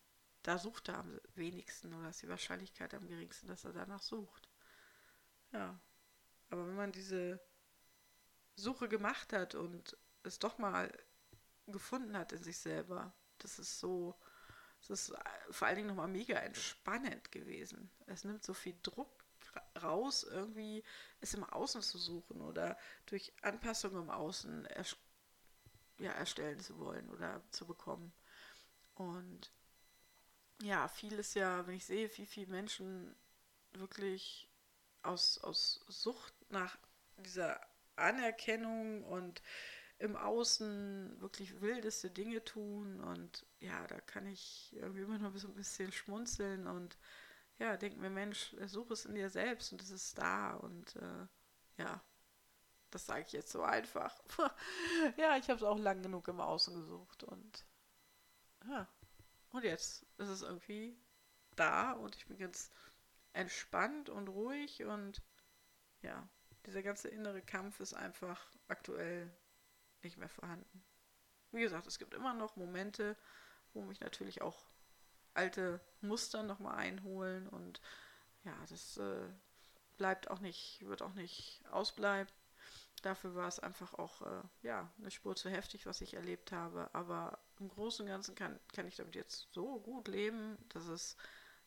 da 0.43 0.59
sucht 0.59 0.89
er 0.89 0.99
am 0.99 1.21
wenigsten 1.35 1.93
oder 1.95 2.11
ist 2.11 2.23
die 2.23 2.29
Wahrscheinlichkeit 2.29 2.95
am 2.95 3.07
geringsten, 3.07 3.49
dass 3.49 3.65
er 3.65 3.73
danach 3.73 4.03
sucht. 4.03 4.49
Ja. 5.53 5.79
Aber 6.51 6.67
wenn 6.67 6.77
man 6.77 6.93
diese 6.93 7.41
Suche 8.57 8.89
gemacht 8.89 9.33
hat 9.33 9.55
und 9.55 9.97
es 10.23 10.39
doch 10.39 10.59
mal 10.59 10.93
gefunden 11.67 12.17
hat 12.17 12.33
in 12.33 12.43
sich 12.43 12.59
selber, 12.59 13.15
das 13.39 13.59
ist 13.59 13.79
so, 13.79 14.15
das 14.81 14.91
ist 14.91 15.15
vor 15.51 15.69
allen 15.69 15.77
Dingen 15.77 15.89
nochmal 15.89 16.09
mega 16.09 16.35
entspannend 16.39 17.33
gewesen. 17.33 17.91
Es 18.07 18.25
nimmt 18.25 18.45
so 18.45 18.53
viel 18.53 18.77
Druck 18.83 19.25
raus, 19.83 20.25
irgendwie 20.25 20.85
es 21.21 21.35
im 21.35 21.45
Außen 21.45 21.83
zu 21.83 21.99
suchen 21.99 22.41
oder 22.41 22.77
durch 23.07 23.33
Anpassung 23.43 23.97
im 23.97 24.11
Außen 24.11 24.67
er, 24.67 24.85
ja, 25.99 26.13
erstellen 26.13 26.61
zu 26.61 26.79
wollen 26.79 27.09
oder 27.11 27.43
zu 27.51 27.67
bekommen. 27.67 28.13
Und 28.95 29.51
ja, 30.63 30.89
viel 30.89 31.15
ist 31.15 31.35
ja, 31.35 31.67
wenn 31.67 31.75
ich 31.75 31.85
sehe, 31.87 32.11
wie 32.17 32.27
viele 32.27 32.51
Menschen 32.51 33.15
wirklich 33.73 34.49
aus, 35.03 35.39
aus 35.39 35.85
Sucht 35.89 36.35
nach 36.51 36.79
dieser 37.17 37.61
Anerkennung 37.97 39.05
und 39.05 39.43
im 39.99 40.17
Außen 40.17 41.21
wirklich 41.21 41.61
wildeste 41.61 42.11
Dinge 42.11 42.43
tun 42.43 43.01
und 43.01 43.47
ja, 43.59 43.87
da 43.87 44.01
kann 44.01 44.27
ich 44.27 44.75
irgendwie 44.75 45.03
immer 45.03 45.19
noch 45.19 45.37
so 45.37 45.49
ein 45.49 45.55
bisschen 45.55 45.93
schmunzeln 45.93 46.67
und 46.67 46.97
ja, 47.59 47.77
denke 47.77 47.99
mir, 47.99 48.09
Mensch, 48.09 48.57
suche 48.65 48.95
es 48.95 49.05
in 49.05 49.15
dir 49.15 49.29
selbst 49.29 49.73
und 49.73 49.83
es 49.83 49.91
ist 49.91 50.17
da 50.19 50.55
und 50.55 50.97
äh, 50.97 51.27
ja, 51.77 52.03
das 52.91 53.05
sage 53.05 53.25
ich 53.27 53.33
jetzt 53.33 53.53
so 53.53 53.63
einfach. 53.63 54.19
ja, 55.19 55.37
ich 55.37 55.49
habe 55.51 55.57
es 55.57 55.63
auch 55.63 55.79
lang 55.79 56.03
genug 56.03 56.29
im 56.29 56.41
Außen 56.41 56.75
gesucht 56.75 57.23
und 57.25 57.67
ja. 58.67 58.89
Und 59.51 59.65
jetzt 59.65 60.07
ist 60.17 60.29
es 60.29 60.43
irgendwie 60.43 60.97
da 61.57 61.93
und 61.93 62.17
ich 62.17 62.27
bin 62.27 62.39
ganz 62.39 62.71
entspannt 63.33 64.09
und 64.09 64.29
ruhig 64.29 64.85
und 64.85 65.23
ja, 66.03 66.29
dieser 66.67 66.83
ganze 66.83 67.09
innere 67.09 67.43
Kampf 67.43 67.81
ist 67.81 67.95
einfach 67.95 68.41
aktuell 68.69 69.31
nicht 70.03 70.17
mehr 70.17 70.29
vorhanden. 70.29 70.85
Wie 71.53 71.61
gesagt, 71.61 71.87
es 71.87 71.99
gibt 71.99 72.15
immer 72.15 72.35
noch 72.35 72.57
Momente, 72.57 73.17
wo 73.73 73.83
mich 73.83 74.01
natürlich 74.01 74.43
auch 74.43 74.67
alte 75.35 75.81
Muster 76.01 76.43
nochmal 76.43 76.77
einholen 76.77 77.49
und 77.49 77.81
ja, 78.45 78.55
das 78.69 78.97
äh, 78.97 79.29
bleibt 79.97 80.31
auch 80.31 80.41
nicht, 80.41 80.85
wird 80.87 81.03
auch 81.03 81.15
nicht 81.15 81.63
ausbleiben. 81.71 82.33
Dafür 83.03 83.35
war 83.35 83.49
es 83.49 83.61
einfach 83.61 83.95
auch 83.95 84.23
äh, 84.23 84.43
ja, 84.63 84.93
eine 84.99 85.11
Spur 85.11 85.35
zu 85.35 85.49
heftig, 85.51 85.87
was 85.87 86.01
ich 86.01 86.15
erlebt 86.15 86.53
habe. 86.53 86.91
Aber 86.93 87.39
im 87.59 87.69
Großen 87.69 88.05
und 88.05 88.11
Ganzen 88.11 88.35
kann, 88.35 88.59
kann 88.75 88.87
ich 88.87 88.97
damit 88.97 89.15
jetzt 89.15 89.49
so 89.53 89.81
gut 89.81 90.09
leben, 90.09 90.59
dass 90.69 90.87
es, 90.87 91.17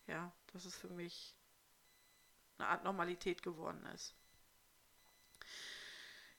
ja, 0.07 0.31
dass 0.51 0.65
es 0.65 0.75
für 0.75 0.89
mich 0.89 1.35
eine 2.57 2.67
Art 2.67 2.83
Normalität 2.83 3.41
geworden 3.41 3.85
ist. 3.87 4.15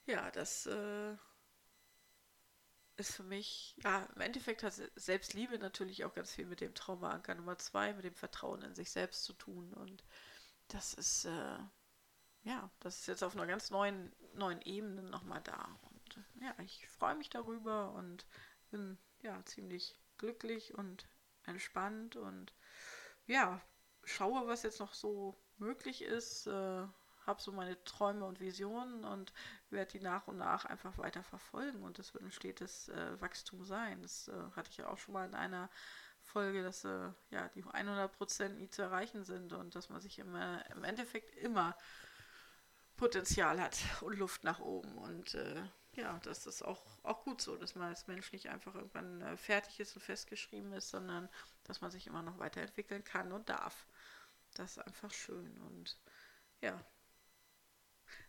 Ja, 0.07 0.31
das 0.31 0.67
äh, 0.67 1.17
ist 2.97 3.15
für 3.15 3.23
mich, 3.23 3.75
ja, 3.83 4.07
im 4.15 4.21
Endeffekt 4.21 4.63
hat 4.63 4.75
Selbstliebe 4.97 5.59
natürlich 5.59 6.05
auch 6.05 6.15
ganz 6.15 6.33
viel 6.33 6.47
mit 6.47 6.61
dem 6.61 6.75
Traumaanker 6.75 7.35
Nummer 7.35 7.59
zwei, 7.59 7.93
mit 7.95 8.05
dem 8.05 8.15
Vertrauen 8.15 8.63
in 8.63 8.75
sich 8.75 8.91
selbst 8.91 9.25
zu 9.25 9.33
tun. 9.33 9.73
Und 9.75 10.05
das 10.69 10.95
ist, 10.95 11.25
äh, 11.25 11.59
ja, 12.43 12.71
das 12.81 13.01
ist 13.01 13.07
jetzt 13.07 13.25
auf 13.25 13.35
einer 13.35 13.47
ganz 13.47 13.71
neuen, 13.71 14.13
neuen 14.35 14.61
Ebene 14.63 15.03
nochmal 15.03 15.41
da. 15.43 15.79
Und 15.83 16.25
ja, 16.41 16.55
ich 16.63 16.87
freue 16.89 17.17
mich 17.17 17.31
darüber 17.31 17.93
und 17.93 18.27
bin 18.71 18.99
ja 19.23 19.43
ziemlich 19.45 19.99
glücklich 20.19 20.75
und 20.75 21.09
entspannt 21.45 22.17
und 22.17 22.53
ja, 23.27 23.61
schaue, 24.05 24.47
was 24.47 24.63
jetzt 24.63 24.81
noch 24.81 24.95
so 24.95 25.37
möglich 25.57 26.03
ist, 26.03 26.47
äh, 26.47 26.87
habe 27.27 27.41
so 27.43 27.53
meine 27.53 27.83
Träume 27.85 28.25
und 28.25 28.41
Visionen 28.41 29.05
und 29.05 29.33
werde 29.71 29.93
die 29.93 30.01
nach 30.01 30.27
und 30.29 30.39
nach 30.39 30.65
einfach 30.65 30.97
weiter 30.99 31.23
verfolgen 31.23 31.83
und 31.83 31.99
das 31.99 32.15
wird 32.15 32.25
ein 32.25 32.33
stetes 32.33 32.89
äh, 32.89 33.21
Wachstum 33.21 33.65
sein. 33.65 34.03
Das 34.03 34.29
äh, 34.29 34.33
hatte 34.57 34.71
ich 34.71 34.79
ja 34.79 34.89
auch 34.89 34.99
schon 34.99 35.15
mal 35.15 35.27
in 35.27 35.35
einer 35.35 35.71
Folge, 36.23 36.63
dass 36.63 36.85
äh, 36.85 37.11
ja 37.31 37.49
die 37.55 37.65
100% 37.65 38.49
nie 38.51 38.71
zu 38.71 38.83
erreichen 38.83 39.25
sind 39.25 39.53
und 39.53 39.75
dass 39.75 39.89
man 39.89 40.01
sich 40.01 40.19
immer 40.19 40.65
im 40.71 40.85
Endeffekt 40.85 41.37
immer 41.37 41.77
Potenzial 42.97 43.61
hat 43.61 43.79
und 44.01 44.17
Luft 44.19 44.45
nach 44.45 44.61
oben. 44.61 44.97
Und 44.99 45.35
äh, 45.35 45.63
ja, 45.97 46.19
das 46.25 46.47
ist 46.47 46.63
auch, 46.63 46.83
auch 47.03 47.25
gut 47.25 47.41
so, 47.41 47.57
dass 47.57 47.75
man 47.75 47.89
als 47.89 48.07
Mensch 48.07 48.33
nicht 48.33 48.49
einfach 48.49 48.75
irgendwann 48.75 49.21
äh, 49.21 49.37
fertig 49.37 49.81
ist 49.81 49.97
und 49.97 50.03
festgeschrieben 50.03 50.73
ist, 50.73 50.91
sondern 50.91 51.29
dass 51.65 51.81
man 51.81 51.91
sich 51.91 52.07
immer 52.07 52.23
noch 52.23 52.39
weiterentwickeln 52.39 53.05
kann 53.05 53.33
und 53.33 53.49
darf. 53.49 53.87
Das 54.55 54.73
ist 54.73 54.79
einfach 54.79 55.13
schön. 55.13 55.61
Und 55.63 55.99
ja, 56.61 56.81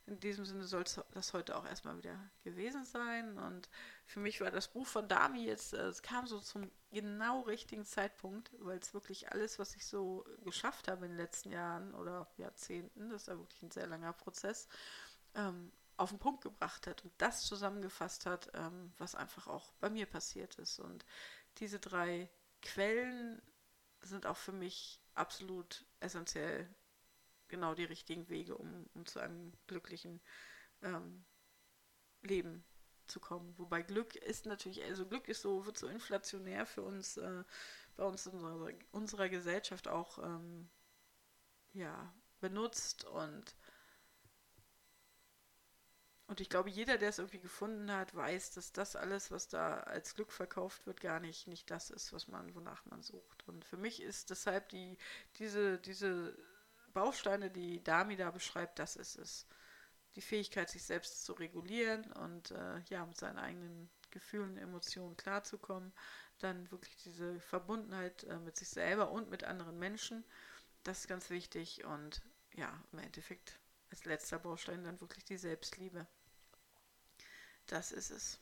in 0.08 0.20
diesem 0.20 0.46
Sinne 0.46 0.66
soll 0.66 0.84
das 1.14 1.34
heute 1.34 1.56
auch 1.58 1.66
erstmal 1.66 1.98
wieder 1.98 2.18
gewesen 2.44 2.86
sein. 2.86 3.38
Und 3.38 3.70
für 4.06 4.20
mich 4.20 4.40
war 4.40 4.52
das 4.52 4.68
Buch 4.68 4.86
von 4.86 5.08
Dami 5.08 5.46
jetzt, 5.46 5.74
äh, 5.74 5.88
es 5.88 6.02
kam 6.02 6.28
so 6.28 6.40
zum 6.40 6.72
genau 6.92 7.42
richtigen 7.42 7.86
Zeitpunkt, 7.86 8.52
weil 8.60 8.78
es 8.78 8.94
wirklich 8.94 9.32
alles, 9.32 9.58
was 9.58 9.76
ich 9.76 9.86
so 9.86 10.26
geschafft 10.44 10.88
habe 10.88 11.06
in 11.06 11.14
den 11.14 11.18
letzten 11.18 11.52
Jahren 11.52 11.94
oder 11.96 12.28
Jahrzehnten, 12.38 13.10
das 13.10 13.24
ist 13.24 13.28
ja 13.28 13.38
wirklich 13.38 13.62
ein 13.64 13.72
sehr 13.72 13.88
langer 13.88 14.14
Prozess, 14.14 14.68
ähm, 15.34 15.72
auf 15.98 16.10
den 16.10 16.20
Punkt 16.20 16.44
gebracht 16.44 16.88
hat 16.88 17.04
und 17.04 17.14
das 17.18 17.44
zusammengefasst 17.44 18.26
hat, 18.26 18.52
ähm, 18.54 18.94
was 18.98 19.16
einfach 19.16 19.48
auch 19.48 19.74
bei 19.80 19.90
mir 19.90 20.06
passiert 20.06 20.56
ist. 20.56 20.80
Und 20.80 21.06
diese 21.58 21.80
drei 21.80 22.30
Quellen 22.62 23.42
sind 24.02 24.26
auch 24.26 24.38
für 24.38 24.52
mich 24.52 25.00
absolut 25.16 25.86
essentiell 26.00 26.70
genau 27.48 27.76
die 27.76 27.84
richtigen 27.86 28.30
Wege, 28.30 28.58
um, 28.58 28.88
um 28.94 29.06
zu 29.06 29.20
einem 29.20 29.54
glücklichen 29.68 30.22
ähm, 30.82 31.26
Leben 32.22 32.64
zu 33.08 33.20
kommen. 33.20 33.54
Wobei 33.58 33.82
Glück 33.82 34.16
ist 34.16 34.46
natürlich, 34.46 34.84
also 34.84 35.06
Glück 35.06 35.28
ist 35.28 35.42
so, 35.42 35.66
wird 35.66 35.78
so 35.78 35.88
inflationär 35.88 36.66
für 36.66 36.82
uns, 36.82 37.18
äh, 37.18 37.44
bei 37.96 38.04
uns 38.04 38.26
in 38.26 38.34
unserer, 38.34 38.72
unserer 38.92 39.30
Gesellschaft 39.30 39.88
auch 39.88 40.18
ähm, 40.20 40.70
ja, 41.74 42.14
benutzt 42.40 43.06
und 43.06 43.56
und 46.28 46.42
ich 46.42 46.50
glaube, 46.50 46.72
jeder, 46.72 46.98
der 46.98 47.10
es 47.10 47.20
irgendwie 47.20 47.40
gefunden 47.40 47.92
hat, 47.92 48.16
weiß, 48.16 48.52
dass 48.52 48.72
das 48.72 48.96
alles, 48.96 49.30
was 49.30 49.48
da 49.48 49.82
als 49.82 50.16
Glück 50.16 50.32
verkauft 50.32 50.88
wird, 50.88 51.00
gar 51.00 51.20
nicht, 51.20 51.46
nicht 51.48 51.70
das 51.70 51.92
ist, 51.92 52.14
was 52.14 52.28
man, 52.28 52.56
wonach 52.56 52.84
man 52.86 53.04
sucht. 53.04 53.48
Und 53.48 53.64
für 53.64 53.78
mich 53.78 54.02
ist 54.02 54.32
deshalb 54.32 54.70
die, 54.70 54.98
diese, 55.38 55.78
diese 55.78 56.36
Bausteine, 56.96 57.52
die 57.52 57.84
Dami 57.84 58.16
da 58.16 58.32
beschreibt, 58.32 58.80
das 58.80 58.96
ist 58.96 59.18
es. 59.18 59.46
Die 60.16 60.22
Fähigkeit, 60.22 60.70
sich 60.70 60.84
selbst 60.84 61.26
zu 61.26 61.34
regulieren 61.34 62.10
und 62.14 62.52
äh, 62.52 62.80
ja, 62.90 63.06
mit 63.06 63.18
seinen 63.18 63.38
eigenen 63.38 63.90
Gefühlen, 64.12 64.58
Emotionen 64.58 65.18
klarzukommen. 65.18 65.94
Dann 66.40 66.72
wirklich 66.72 66.96
diese 66.96 67.40
Verbundenheit 67.42 68.24
äh, 68.24 68.40
mit 68.40 68.56
sich 68.56 68.70
selber 68.70 69.12
und 69.12 69.30
mit 69.30 69.44
anderen 69.44 69.78
Menschen. 69.78 70.24
Das 70.84 71.02
ist 71.02 71.08
ganz 71.10 71.30
wichtig. 71.30 71.84
Und 71.84 72.22
ja, 72.54 72.82
im 72.94 73.00
Endeffekt 73.00 73.60
als 73.92 74.06
letzter 74.06 74.40
Baustein 74.40 74.86
dann 74.86 75.02
wirklich 75.02 75.26
die 75.26 75.38
Selbstliebe. 75.38 76.08
Das 77.68 77.92
ist 77.92 78.10
es. 78.10 78.40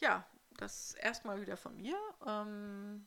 Ja, 0.00 0.28
das 0.58 0.92
erstmal 0.94 1.40
wieder 1.40 1.56
von 1.56 1.76
mir. 1.78 1.98
Ähm, 2.26 3.06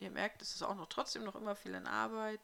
ihr 0.00 0.10
merkt, 0.10 0.42
es 0.42 0.56
ist 0.56 0.62
auch 0.62 0.74
noch 0.74 0.88
trotzdem 0.88 1.22
noch 1.22 1.36
immer 1.36 1.54
viel 1.54 1.74
in 1.74 1.86
Arbeit. 1.86 2.40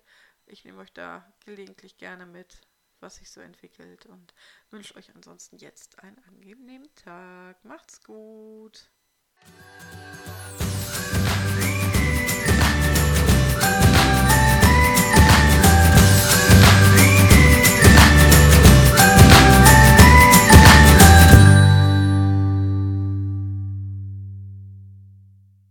Ich 0.52 0.64
nehme 0.64 0.80
euch 0.80 0.92
da 0.92 1.32
gelegentlich 1.44 1.96
gerne 1.96 2.26
mit, 2.26 2.66
was 2.98 3.16
sich 3.16 3.30
so 3.30 3.40
entwickelt 3.40 4.06
und 4.06 4.34
wünsche 4.70 4.96
euch 4.96 5.14
ansonsten 5.14 5.56
jetzt 5.58 6.00
einen 6.00 6.18
angenehmen 6.24 6.92
Tag. 6.96 7.64
Macht's 7.64 8.02
gut. 8.02 8.90